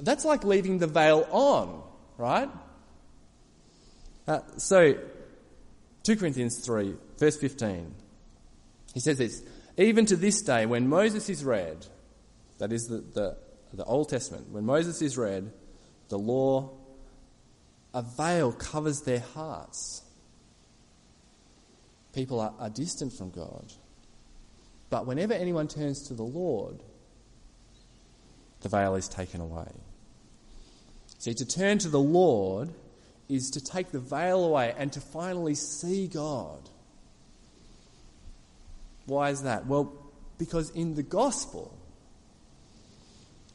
that's 0.00 0.24
like 0.24 0.44
leaving 0.44 0.78
the 0.78 0.86
veil 0.86 1.26
on, 1.30 1.82
right? 2.16 2.48
Uh, 4.26 4.40
so, 4.58 4.94
2 6.02 6.16
Corinthians 6.16 6.58
3, 6.58 6.94
verse 7.18 7.36
15, 7.36 7.94
he 8.94 9.00
says 9.00 9.18
this 9.18 9.42
Even 9.78 10.04
to 10.06 10.16
this 10.16 10.42
day, 10.42 10.66
when 10.66 10.88
Moses 10.88 11.28
is 11.28 11.44
read, 11.44 11.86
that 12.58 12.72
is 12.72 12.88
the, 12.88 12.96
the, 12.96 13.36
the 13.72 13.84
Old 13.84 14.08
Testament, 14.08 14.50
when 14.50 14.66
Moses 14.66 15.00
is 15.00 15.16
read, 15.16 15.52
the 16.08 16.18
law, 16.18 16.70
a 17.94 18.02
veil 18.02 18.50
covers 18.52 19.02
their 19.02 19.20
hearts. 19.20 20.02
People 22.12 22.40
are, 22.40 22.52
are 22.58 22.70
distant 22.70 23.12
from 23.12 23.30
God. 23.30 23.72
But 24.90 25.06
whenever 25.06 25.32
anyone 25.32 25.68
turns 25.68 26.08
to 26.08 26.14
the 26.14 26.24
Lord, 26.24 26.82
the 28.62 28.68
veil 28.68 28.96
is 28.96 29.08
taken 29.08 29.40
away. 29.40 29.70
See, 31.18 31.34
to 31.34 31.46
turn 31.46 31.78
to 31.78 31.88
the 31.88 32.00
Lord 32.00 32.70
is 33.28 33.50
to 33.50 33.60
take 33.60 33.92
the 33.92 34.00
veil 34.00 34.44
away 34.44 34.74
and 34.76 34.92
to 34.92 35.00
finally 35.00 35.54
see 35.54 36.08
God. 36.08 36.68
Why 39.08 39.30
is 39.30 39.42
that? 39.42 39.66
Well, 39.66 39.92
because 40.38 40.70
in 40.70 40.94
the 40.94 41.02
gospel, 41.02 41.76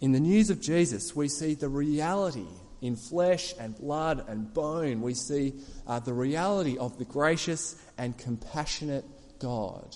in 0.01 0.11
the 0.11 0.19
news 0.19 0.49
of 0.49 0.59
Jesus, 0.59 1.15
we 1.15 1.29
see 1.29 1.53
the 1.53 1.69
reality 1.69 2.47
in 2.81 2.95
flesh 2.95 3.53
and 3.59 3.77
blood 3.77 4.25
and 4.27 4.53
bone. 4.53 5.01
We 5.01 5.13
see 5.13 5.53
uh, 5.87 5.99
the 5.99 6.13
reality 6.13 6.77
of 6.77 6.97
the 6.97 7.05
gracious 7.05 7.75
and 7.97 8.17
compassionate 8.17 9.05
God. 9.39 9.95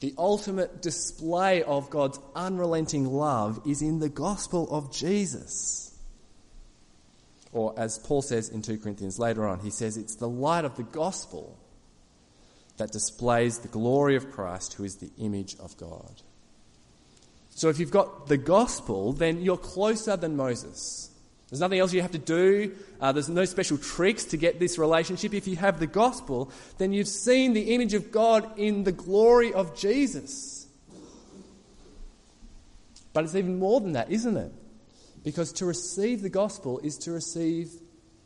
The 0.00 0.14
ultimate 0.16 0.80
display 0.80 1.64
of 1.64 1.90
God's 1.90 2.20
unrelenting 2.36 3.04
love 3.04 3.60
is 3.66 3.82
in 3.82 3.98
the 3.98 4.08
gospel 4.08 4.68
of 4.70 4.92
Jesus. 4.92 5.92
Or, 7.52 7.74
as 7.76 7.98
Paul 7.98 8.22
says 8.22 8.48
in 8.48 8.62
2 8.62 8.78
Corinthians 8.78 9.18
later 9.18 9.46
on, 9.46 9.58
he 9.58 9.70
says 9.70 9.96
it's 9.96 10.16
the 10.16 10.28
light 10.28 10.64
of 10.64 10.76
the 10.76 10.84
gospel 10.84 11.58
that 12.78 12.92
displays 12.92 13.58
the 13.58 13.68
glory 13.68 14.16
of 14.16 14.30
Christ, 14.30 14.74
who 14.74 14.84
is 14.84 14.96
the 14.96 15.10
image 15.18 15.56
of 15.60 15.76
God. 15.76 16.22
So, 17.50 17.68
if 17.68 17.78
you've 17.78 17.90
got 17.90 18.28
the 18.28 18.36
gospel, 18.36 19.12
then 19.12 19.42
you're 19.42 19.56
closer 19.56 20.16
than 20.16 20.36
Moses. 20.36 21.10
There's 21.50 21.60
nothing 21.60 21.78
else 21.78 21.92
you 21.92 22.02
have 22.02 22.12
to 22.12 22.18
do. 22.18 22.76
Uh, 23.00 23.12
there's 23.12 23.28
no 23.28 23.44
special 23.46 23.78
tricks 23.78 24.24
to 24.26 24.36
get 24.36 24.60
this 24.60 24.78
relationship. 24.78 25.32
If 25.32 25.48
you 25.48 25.56
have 25.56 25.80
the 25.80 25.86
gospel, 25.86 26.52
then 26.76 26.92
you've 26.92 27.08
seen 27.08 27.54
the 27.54 27.74
image 27.74 27.94
of 27.94 28.12
God 28.12 28.58
in 28.58 28.84
the 28.84 28.92
glory 28.92 29.52
of 29.52 29.76
Jesus. 29.76 30.66
But 33.12 33.24
it's 33.24 33.34
even 33.34 33.58
more 33.58 33.80
than 33.80 33.92
that, 33.92 34.10
isn't 34.10 34.36
it? 34.36 34.52
Because 35.24 35.52
to 35.54 35.66
receive 35.66 36.22
the 36.22 36.28
gospel 36.28 36.78
is 36.80 36.96
to 36.98 37.12
receive 37.12 37.70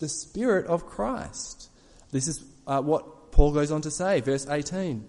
the 0.00 0.08
Spirit 0.08 0.66
of 0.66 0.84
Christ. 0.84 1.70
This 2.10 2.26
is 2.26 2.44
uh, 2.66 2.82
what 2.82 3.06
Paul 3.42 3.50
goes 3.50 3.72
on 3.72 3.80
to 3.80 3.90
say, 3.90 4.20
verse 4.20 4.46
18. 4.46 5.04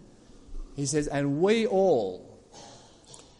He 0.75 0.87
says, 0.87 1.07
And 1.07 1.39
we 1.39 1.67
all, 1.67 2.43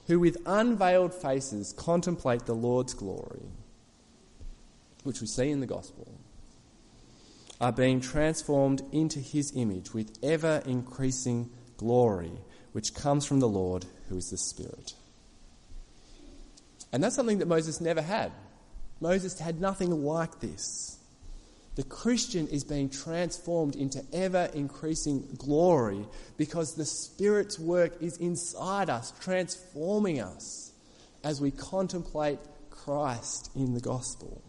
who 0.06 0.20
with 0.20 0.38
unveiled 0.46 1.16
faces 1.16 1.74
contemplate 1.76 2.46
the 2.46 2.54
Lord's 2.54 2.94
glory, 2.94 3.42
which 5.02 5.20
we 5.20 5.26
see 5.26 5.50
in 5.50 5.62
the 5.62 5.66
gospel, 5.66 6.20
are 7.60 7.72
being 7.72 8.02
transformed 8.02 8.84
into 8.92 9.20
his 9.20 9.52
image 9.56 9.96
with 9.96 10.16
ever 10.22 10.62
increasing 10.64 11.50
glory, 11.78 12.34
which 12.74 12.94
comes 12.94 13.26
from 13.26 13.40
the 13.40 13.50
Lord, 13.50 13.88
who 14.10 14.18
is 14.18 14.30
the 14.30 14.38
Spirit. 14.38 14.94
And 16.92 17.04
that's 17.04 17.16
something 17.16 17.40
that 17.40 17.48
Moses 17.48 17.82
never 17.82 18.04
had. 18.04 18.32
Moses 19.02 19.40
had 19.40 19.60
nothing 19.60 20.04
like 20.04 20.40
this. 20.40 21.00
The 21.76 21.84
Christian 21.84 22.48
is 22.48 22.64
being 22.64 22.90
transformed 22.90 23.76
into 23.76 24.04
ever 24.14 24.50
increasing 24.54 25.28
glory 25.38 26.06
because 26.38 26.76
the 26.76 26.86
Spirit's 26.86 27.58
work 27.58 27.94
is 28.00 28.18
inside 28.18 28.90
us, 28.90 29.12
transforming 29.22 30.22
us 30.22 30.72
as 31.24 31.42
we 31.42 31.50
contemplate 31.50 32.40
Christ 32.70 33.50
in 33.56 33.74
the 33.74 33.80
gospel. 33.80 34.44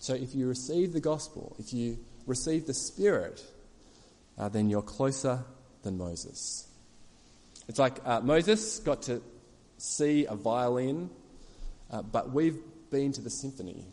So 0.00 0.14
if 0.14 0.34
you 0.34 0.48
receive 0.48 0.92
the 0.92 1.00
gospel, 1.00 1.54
if 1.58 1.72
you 1.72 1.98
receive 2.26 2.66
the 2.66 2.74
Spirit, 2.74 3.44
uh, 4.38 4.48
then 4.48 4.70
you're 4.70 4.82
closer 4.82 5.44
than 5.82 5.98
Moses. 5.98 6.66
It's 7.68 7.78
like 7.78 7.98
uh, 8.04 8.20
Moses 8.22 8.80
got 8.80 9.02
to 9.02 9.22
see 9.78 10.26
a 10.26 10.34
violin, 10.34 11.10
uh, 11.92 12.02
but 12.02 12.32
we've 12.32 12.58
been 12.90 13.12
to 13.12 13.20
the 13.20 13.30
symphony. 13.30 13.84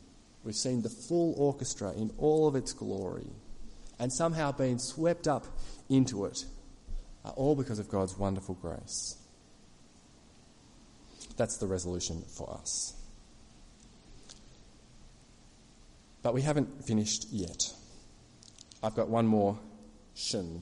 We've 0.48 0.56
seen 0.56 0.82
the 0.82 0.90
full 0.90 1.34
orchestra 1.36 1.92
in 1.92 2.10
all 2.18 2.48
of 2.48 2.56
its 2.56 2.72
glory 2.72 3.28
and 4.00 4.14
somehow 4.14 4.54
been 4.54 4.80
swept 4.80 5.28
up 5.28 5.46
into 5.90 6.24
it, 6.24 6.46
uh, 7.26 7.32
all 7.32 7.54
because 7.54 7.80
of 7.80 7.90
God's 7.90 8.18
wonderful 8.18 8.56
grace. 8.56 9.18
That's 11.36 11.58
the 11.58 11.68
resolution 11.68 12.24
for 12.38 12.50
us. 12.50 12.94
But 16.24 16.34
we 16.34 16.44
haven't 16.44 16.86
finished 16.86 17.28
yet. 17.30 17.64
I've 18.82 18.96
got 18.96 19.10
one 19.10 19.28
more 19.28 19.60
shin, 20.16 20.62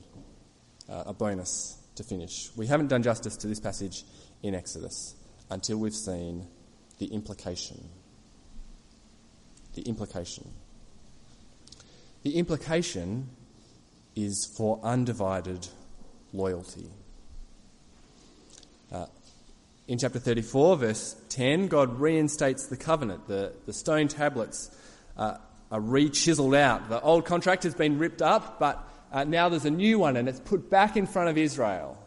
uh, 0.89 1.03
a 1.05 1.13
bonus 1.13 1.77
to 1.93 2.03
finish. 2.03 2.49
We 2.55 2.65
haven't 2.65 2.87
done 2.87 3.03
justice 3.03 3.37
to 3.37 3.45
this 3.45 3.59
passage 3.59 4.03
in 4.41 4.55
Exodus 4.55 5.13
until 5.51 5.77
we've 5.77 5.93
seen 5.93 6.47
the 6.97 7.05
implication. 7.05 7.87
The 9.75 9.83
implication. 9.83 10.51
The 12.23 12.37
implication 12.37 13.29
is 14.15 14.45
for 14.57 14.79
undivided 14.81 15.67
loyalty. 16.33 16.89
Uh, 18.91 19.05
in 19.87 19.99
chapter 19.99 20.17
34, 20.17 20.77
verse 20.77 21.15
10, 21.29 21.67
God 21.67 21.99
reinstates 21.99 22.67
the 22.67 22.77
covenant. 22.77 23.27
The, 23.27 23.53
the 23.65 23.73
stone 23.73 24.07
tablets 24.07 24.71
uh, 25.17 25.37
are 25.71 25.79
re 25.79 26.09
chiseled 26.09 26.55
out. 26.55 26.89
The 26.89 27.01
old 27.01 27.25
contract 27.25 27.63
has 27.63 27.75
been 27.75 27.99
ripped 27.99 28.21
up, 28.21 28.59
but 28.59 28.81
uh, 29.11 29.25
now 29.25 29.49
there's 29.49 29.65
a 29.65 29.69
new 29.69 29.99
one 29.99 30.17
and 30.17 30.27
it's 30.27 30.39
put 30.39 30.69
back 30.69 30.97
in 30.97 31.05
front 31.05 31.29
of 31.29 31.37
Israel. 31.37 32.01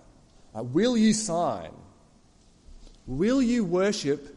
Uh, 0.54 0.62
will 0.62 0.96
you 0.96 1.12
sign? 1.12 1.70
Will 3.06 3.40
you 3.42 3.64
worship 3.64 4.36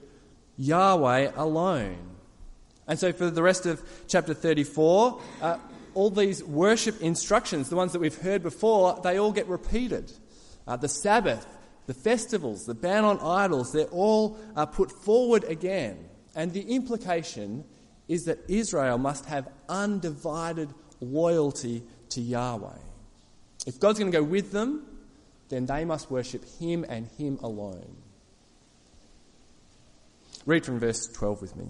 Yahweh 0.58 1.32
alone? 1.36 2.11
And 2.92 3.00
so, 3.00 3.14
for 3.14 3.30
the 3.30 3.42
rest 3.42 3.66
of 3.66 3.82
chapter 4.10 4.34
34, 4.34 5.22
uh, 5.42 5.58
all 5.94 6.10
these 6.10 6.44
worship 6.44 7.02
instructions, 7.02 7.70
the 7.70 7.78
ones 7.78 7.94
that 7.94 8.00
we've 8.00 8.18
heard 8.18 8.44
before, 8.44 9.00
they 9.02 9.18
all 9.18 9.32
get 9.32 9.48
repeated. 9.48 10.12
Uh, 10.68 10.76
the 10.76 10.90
Sabbath, 10.90 11.48
the 11.88 11.94
festivals, 11.94 12.66
the 12.66 12.74
ban 12.74 13.06
on 13.06 13.18
idols, 13.22 13.72
they're 13.72 13.86
all 13.86 14.38
uh, 14.58 14.66
put 14.66 14.92
forward 14.92 15.46
again. 15.46 16.04
And 16.36 16.52
the 16.52 16.64
implication 16.64 17.64
is 18.10 18.26
that 18.26 18.40
Israel 18.50 18.98
must 18.98 19.24
have 19.28 19.48
undivided 19.70 20.68
loyalty 21.00 21.84
to 22.10 22.20
Yahweh. 22.20 22.78
If 23.66 23.80
God's 23.80 24.00
going 24.00 24.12
to 24.12 24.18
go 24.18 24.24
with 24.26 24.52
them, 24.52 24.86
then 25.48 25.66
they 25.66 25.86
must 25.86 26.12
worship 26.12 26.44
Him 26.60 26.86
and 26.90 27.08
Him 27.18 27.40
alone. 27.42 27.96
Read 30.46 30.66
from 30.66 30.78
verse 30.78 31.08
12 31.08 31.42
with 31.42 31.56
me. 31.56 31.70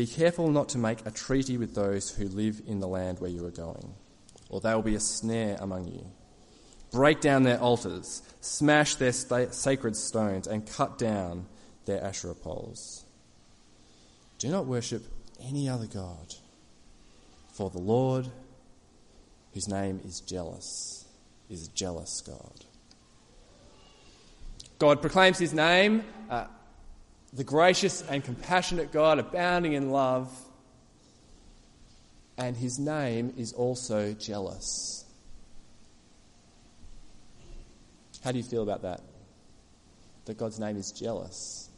Be 0.00 0.06
careful 0.06 0.50
not 0.50 0.70
to 0.70 0.78
make 0.78 1.04
a 1.04 1.10
treaty 1.10 1.58
with 1.58 1.74
those 1.74 2.08
who 2.08 2.26
live 2.28 2.62
in 2.66 2.80
the 2.80 2.88
land 2.88 3.20
where 3.20 3.28
you 3.28 3.44
are 3.44 3.50
going, 3.50 3.92
or 4.48 4.58
they 4.58 4.74
will 4.74 4.80
be 4.80 4.94
a 4.94 5.00
snare 5.00 5.58
among 5.60 5.88
you. 5.88 6.06
Break 6.90 7.20
down 7.20 7.42
their 7.42 7.60
altars, 7.60 8.22
smash 8.40 8.94
their 8.94 9.12
sacred 9.12 9.94
stones, 9.94 10.46
and 10.46 10.66
cut 10.66 10.96
down 10.96 11.44
their 11.84 12.02
Asherah 12.02 12.34
poles. 12.34 13.04
Do 14.38 14.48
not 14.48 14.64
worship 14.64 15.02
any 15.42 15.68
other 15.68 15.86
God, 15.86 16.34
for 17.52 17.68
the 17.68 17.78
Lord, 17.78 18.26
whose 19.52 19.68
name 19.68 20.00
is 20.02 20.20
jealous, 20.20 21.04
is 21.50 21.68
a 21.68 21.70
jealous 21.72 22.22
God. 22.22 22.64
God 24.78 25.02
proclaims 25.02 25.38
his 25.38 25.52
name, 25.52 26.04
uh, 26.30 26.46
the 27.32 27.44
gracious 27.44 28.02
and 28.02 28.24
compassionate 28.24 28.92
God, 28.92 29.18
abounding 29.18 29.74
in 29.74 29.90
love, 29.90 30.30
and 32.36 32.56
his 32.56 32.78
name 32.78 33.34
is 33.36 33.52
also 33.52 34.12
jealous. 34.14 35.04
How 38.24 38.32
do 38.32 38.38
you 38.38 38.44
feel 38.44 38.62
about 38.62 38.82
that? 38.82 39.00
That 40.24 40.38
God's 40.38 40.58
name 40.58 40.76
is 40.76 40.92
jealous. 40.92 41.70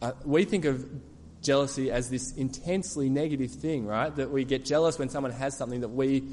Uh, 0.00 0.12
we 0.24 0.44
think 0.44 0.64
of 0.64 0.88
jealousy 1.42 1.90
as 1.90 2.10
this 2.10 2.32
intensely 2.32 3.08
negative 3.08 3.50
thing, 3.50 3.86
right? 3.86 4.14
That 4.14 4.30
we 4.30 4.44
get 4.44 4.64
jealous 4.64 4.98
when 4.98 5.08
someone 5.08 5.32
has 5.32 5.56
something 5.56 5.80
that 5.80 5.88
we 5.88 6.24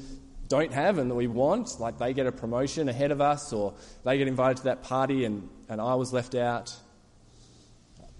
don't 0.48 0.72
have 0.72 0.98
and 0.98 1.10
that 1.10 1.14
we 1.14 1.26
want, 1.26 1.80
like 1.80 1.98
they 1.98 2.12
get 2.12 2.26
a 2.26 2.32
promotion 2.32 2.88
ahead 2.88 3.10
of 3.10 3.20
us 3.20 3.52
or 3.52 3.74
they 4.04 4.18
get 4.18 4.28
invited 4.28 4.58
to 4.58 4.64
that 4.64 4.82
party 4.82 5.24
and, 5.24 5.48
and 5.68 5.80
I 5.80 5.94
was 5.94 6.12
left 6.12 6.34
out. 6.34 6.74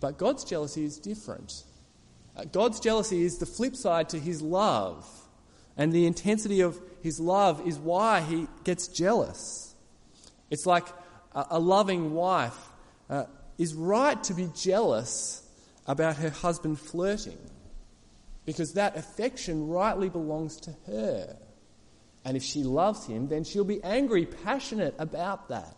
But 0.01 0.19
God's 0.19 0.45
jealousy 0.45 0.85
is 0.85 0.99
different. 0.99 1.65
Uh, 2.37 2.45
God's 2.45 2.81
jealousy 2.81 3.23
is 3.25 3.39
the 3.39 3.47
flip 3.47 3.77
side 3.77 4.11
to 4.11 4.19
his 4.19 4.43
love. 4.43 5.07
And 5.77 5.93
the 5.93 6.07
intensity 6.07 6.61
of 6.61 6.81
his 7.03 7.21
love 7.21 7.67
is 7.67 7.79
why 7.79 8.21
he 8.21 8.47
gets 8.65 8.89
jealous. 8.89 9.75
It's 10.51 10.67
like 10.67 10.87
a, 11.35 11.47
a 11.51 11.59
loving 11.59 12.15
wife 12.15 12.57
uh, 13.09 13.25
is 13.59 13.75
right 13.75 14.23
to 14.25 14.35
be 14.35 14.49
jealous 14.55 15.43
about 15.87 16.17
her 16.17 16.31
husband 16.31 16.81
flirting 16.81 17.39
because 18.45 18.75
that 18.75 18.97
affection 18.97 19.69
rightly 19.69 20.09
belongs 20.09 20.57
to 20.61 20.75
her. 20.87 21.37
And 22.25 22.37
if 22.37 22.43
she 22.43 22.63
loves 22.63 23.07
him, 23.07 23.29
then 23.29 23.45
she'll 23.45 23.65
be 23.65 23.83
angry, 23.83 24.25
passionate 24.25 24.95
about 24.99 25.49
that. 25.49 25.77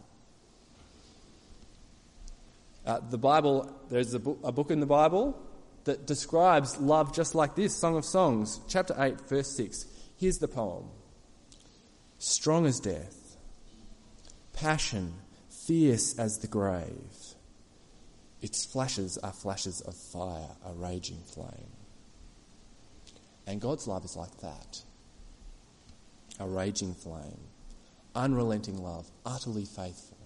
Uh, 2.88 3.00
the 3.10 3.18
Bible, 3.18 3.70
there's 3.90 4.14
a 4.14 4.18
book, 4.18 4.38
a 4.42 4.50
book 4.50 4.70
in 4.70 4.80
the 4.80 4.86
Bible 4.86 5.38
that 5.84 6.06
describes 6.06 6.78
love 6.78 7.14
just 7.14 7.34
like 7.34 7.54
this 7.54 7.76
Song 7.76 7.98
of 7.98 8.04
Songs, 8.04 8.60
chapter 8.66 8.94
8, 8.98 9.20
verse 9.28 9.54
6. 9.56 9.84
Here's 10.16 10.38
the 10.38 10.48
poem 10.48 10.86
Strong 12.16 12.64
as 12.64 12.80
death, 12.80 13.36
passion 14.54 15.12
fierce 15.50 16.18
as 16.18 16.38
the 16.38 16.46
grave. 16.46 17.34
Its 18.40 18.64
flashes 18.64 19.18
are 19.18 19.32
flashes 19.32 19.82
of 19.82 19.94
fire, 19.94 20.56
a 20.64 20.72
raging 20.72 21.22
flame. 21.26 21.72
And 23.46 23.60
God's 23.60 23.86
love 23.86 24.06
is 24.06 24.16
like 24.16 24.34
that 24.38 24.82
a 26.40 26.46
raging 26.48 26.94
flame, 26.94 27.40
unrelenting 28.14 28.82
love, 28.82 29.10
utterly 29.26 29.66
faithful. 29.66 30.17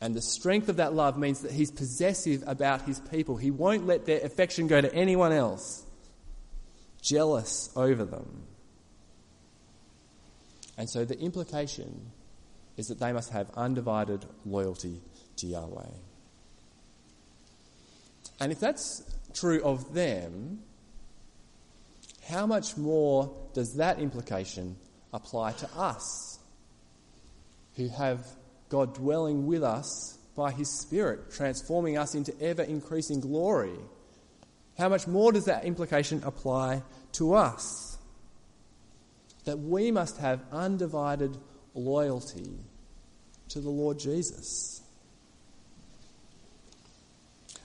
And 0.00 0.14
the 0.14 0.22
strength 0.22 0.68
of 0.68 0.76
that 0.76 0.94
love 0.94 1.16
means 1.16 1.40
that 1.40 1.52
He's 1.52 1.70
possessive 1.70 2.42
about 2.46 2.82
His 2.82 3.00
people. 3.00 3.36
He 3.36 3.50
won't 3.50 3.86
let 3.86 4.04
their 4.06 4.20
affection 4.20 4.66
go 4.66 4.80
to 4.80 4.94
anyone 4.94 5.32
else, 5.32 5.84
jealous 7.00 7.70
over 7.74 8.04
them. 8.04 8.42
And 10.76 10.90
so 10.90 11.04
the 11.04 11.18
implication 11.18 12.12
is 12.76 12.88
that 12.88 12.98
they 12.98 13.12
must 13.12 13.30
have 13.30 13.50
undivided 13.56 14.26
loyalty 14.44 15.00
to 15.36 15.46
Yahweh. 15.46 15.88
And 18.38 18.52
if 18.52 18.60
that's 18.60 19.02
true 19.32 19.62
of 19.62 19.94
them, 19.94 20.60
how 22.28 22.46
much 22.46 22.76
more 22.76 23.34
does 23.54 23.76
that 23.76 23.98
implication 23.98 24.76
apply 25.12 25.52
to 25.52 25.68
us 25.74 26.38
who 27.76 27.88
have 27.88 28.26
God 28.68 28.94
dwelling 28.94 29.46
with 29.46 29.62
us 29.62 30.18
by 30.36 30.52
His 30.52 30.68
Spirit, 30.80 31.32
transforming 31.32 31.96
us 31.96 32.14
into 32.14 32.38
ever 32.40 32.62
increasing 32.62 33.20
glory? 33.20 33.76
How 34.78 34.88
much 34.88 35.06
more 35.06 35.32
does 35.32 35.46
that 35.46 35.64
implication 35.64 36.22
apply 36.24 36.82
to 37.12 37.34
us? 37.34 37.98
That 39.44 39.58
we 39.58 39.90
must 39.90 40.18
have 40.18 40.40
undivided 40.52 41.36
loyalty 41.74 42.50
to 43.48 43.60
the 43.60 43.70
Lord 43.70 43.98
Jesus. 43.98 44.82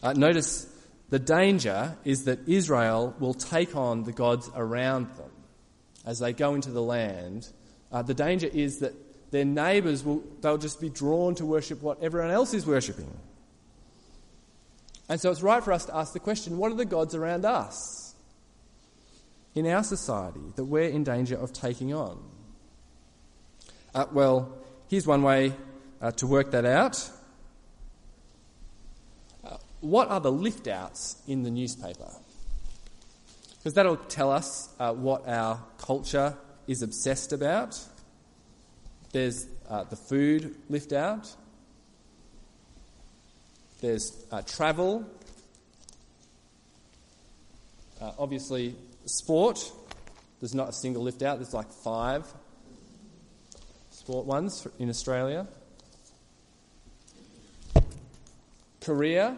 Uh, 0.03 0.13
notice 0.13 0.67
the 1.09 1.19
danger 1.19 1.97
is 2.05 2.23
that 2.25 2.47
Israel 2.47 3.15
will 3.19 3.33
take 3.33 3.75
on 3.75 4.03
the 4.03 4.11
gods 4.11 4.49
around 4.55 5.07
them 5.17 5.31
as 6.05 6.19
they 6.19 6.33
go 6.33 6.55
into 6.55 6.71
the 6.71 6.81
land. 6.81 7.47
Uh, 7.91 8.01
the 8.01 8.13
danger 8.13 8.47
is 8.47 8.79
that 8.79 8.93
their 9.31 9.45
neighbours 9.45 10.03
will 10.03 10.23
they'll 10.41 10.57
just 10.57 10.79
be 10.79 10.89
drawn 10.89 11.35
to 11.35 11.45
worship 11.45 11.81
what 11.81 12.01
everyone 12.03 12.31
else 12.31 12.53
is 12.53 12.65
worshipping. 12.65 13.09
And 15.09 15.19
so 15.19 15.31
it's 15.31 15.41
right 15.41 15.63
for 15.63 15.73
us 15.73 15.85
to 15.85 15.95
ask 15.95 16.13
the 16.13 16.19
question 16.19 16.57
what 16.57 16.71
are 16.71 16.75
the 16.75 16.85
gods 16.85 17.15
around 17.15 17.45
us 17.45 18.13
in 19.55 19.67
our 19.67 19.83
society 19.83 20.53
that 20.55 20.65
we're 20.65 20.89
in 20.89 21.03
danger 21.03 21.35
of 21.35 21.51
taking 21.51 21.93
on? 21.93 22.21
Uh, 23.93 24.05
well, 24.11 24.57
here's 24.89 25.07
one 25.07 25.21
way 25.21 25.53
uh, 26.01 26.11
to 26.11 26.27
work 26.27 26.51
that 26.51 26.65
out 26.65 27.09
what 29.81 30.09
are 30.09 30.19
the 30.19 30.31
lift 30.31 30.67
outs 30.67 31.17
in 31.27 31.43
the 31.43 31.49
newspaper? 31.49 32.09
Because 33.57 33.73
that'll 33.73 33.97
tell 33.97 34.31
us 34.31 34.69
uh, 34.79 34.93
what 34.93 35.27
our 35.27 35.61
culture 35.77 36.37
is 36.67 36.81
obsessed 36.81 37.33
about. 37.33 37.79
There's 39.11 39.45
uh, 39.69 39.83
the 39.83 39.97
food 39.97 40.55
lift 40.69 40.93
out, 40.93 41.35
there's 43.81 44.25
uh, 44.31 44.41
travel, 44.43 45.05
uh, 47.99 48.11
obviously, 48.17 48.75
sport. 49.05 49.71
There's 50.39 50.55
not 50.55 50.69
a 50.69 50.73
single 50.73 51.03
lift 51.03 51.23
out, 51.23 51.39
there's 51.39 51.53
like 51.53 51.71
five 51.71 52.25
sport 53.89 54.25
ones 54.25 54.67
in 54.79 54.89
Australia. 54.89 55.47
Career, 58.79 59.35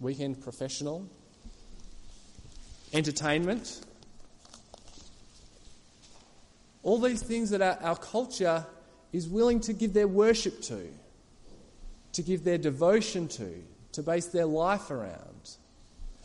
weekend 0.00 0.42
professional, 0.42 1.06
entertainment. 2.92 3.84
All 6.82 6.98
these 6.98 7.22
things 7.22 7.50
that 7.50 7.60
our, 7.60 7.78
our 7.82 7.96
culture 7.96 8.64
is 9.16 9.28
willing 9.28 9.60
to 9.60 9.72
give 9.72 9.94
their 9.94 10.06
worship 10.06 10.60
to, 10.62 10.88
to 12.12 12.22
give 12.22 12.44
their 12.44 12.58
devotion 12.58 13.28
to, 13.28 13.62
to 13.92 14.02
base 14.02 14.26
their 14.26 14.46
life 14.46 14.90
around. 14.90 15.56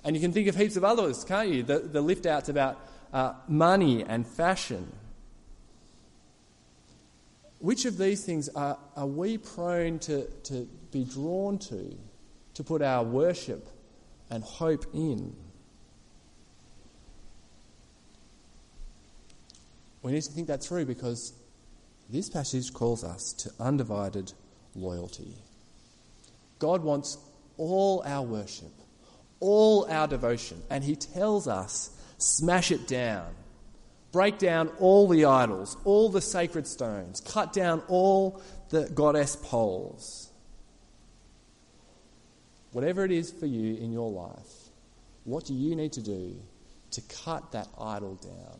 And 0.04 0.16
you 0.16 0.22
can 0.22 0.34
think 0.34 0.48
of 0.48 0.56
heaps 0.56 0.76
of 0.76 0.84
others, 0.84 1.24
can't 1.24 1.50
you? 1.50 1.64
The, 1.64 1.80
the 1.80 2.02
lift 2.02 2.26
outs 2.26 2.50
about 2.50 2.80
uh, 3.14 3.34
money 3.48 4.04
and 4.04 4.28
fashion. 4.28 4.92
Which 7.60 7.86
of 7.86 7.98
these 7.98 8.26
things 8.26 8.50
are, 8.50 8.78
are 8.98 9.08
we 9.08 9.38
prone 9.38 10.00
to, 10.00 10.26
to 10.26 10.68
be 10.92 11.06
drawn 11.06 11.60
to 11.60 11.98
to 12.56 12.64
put 12.64 12.82
our 12.82 13.04
worship 13.04 13.70
and 14.30 14.44
hope 14.44 14.86
in. 14.94 15.36
We 20.02 20.12
need 20.12 20.24
to 20.24 20.32
think 20.32 20.48
that 20.48 20.64
through 20.64 20.86
because 20.86 21.34
this 22.12 22.30
passage 22.30 22.74
calls 22.74 23.04
us 23.04 23.34
to 23.34 23.52
undivided 23.60 24.34
loyalty. 24.76 25.36
God 26.60 26.84
wants 26.84 27.18
all 27.58 28.04
our 28.06 28.24
worship, 28.24 28.72
all 29.40 29.90
our 29.90 30.08
devotion, 30.08 30.62
and 30.70 30.84
He 30.84 30.96
tells 30.96 31.48
us 31.48 31.90
smash 32.18 32.72
it 32.72 32.88
down. 32.88 33.28
Break 34.12 34.40
down 34.40 34.68
all 34.80 35.08
the 35.08 35.26
idols, 35.26 35.78
all 35.86 36.10
the 36.10 36.22
sacred 36.22 36.68
stones, 36.68 37.22
cut 37.22 37.54
down 37.54 37.82
all 37.88 38.42
the 38.70 38.90
goddess 38.90 39.38
poles. 39.38 40.30
Whatever 42.74 43.06
it 43.06 43.12
is 43.12 43.32
for 43.32 43.46
you 43.46 43.76
in 43.76 43.92
your 43.92 44.12
life, 44.12 44.62
What 45.24 45.46
do 45.46 45.54
you 45.54 45.76
need 45.76 45.94
to 45.94 46.02
do 46.02 46.36
to 46.92 47.02
cut 47.24 47.52
that 47.52 47.68
idol 47.80 48.16
down? 48.16 48.60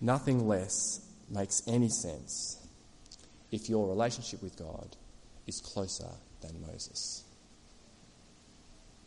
Nothing 0.00 0.46
less 0.46 1.05
makes 1.28 1.62
any 1.66 1.88
sense 1.88 2.58
if 3.50 3.68
your 3.68 3.88
relationship 3.88 4.42
with 4.42 4.56
God 4.56 4.96
is 5.46 5.60
closer 5.60 6.10
than 6.40 6.60
Moses. 6.66 7.25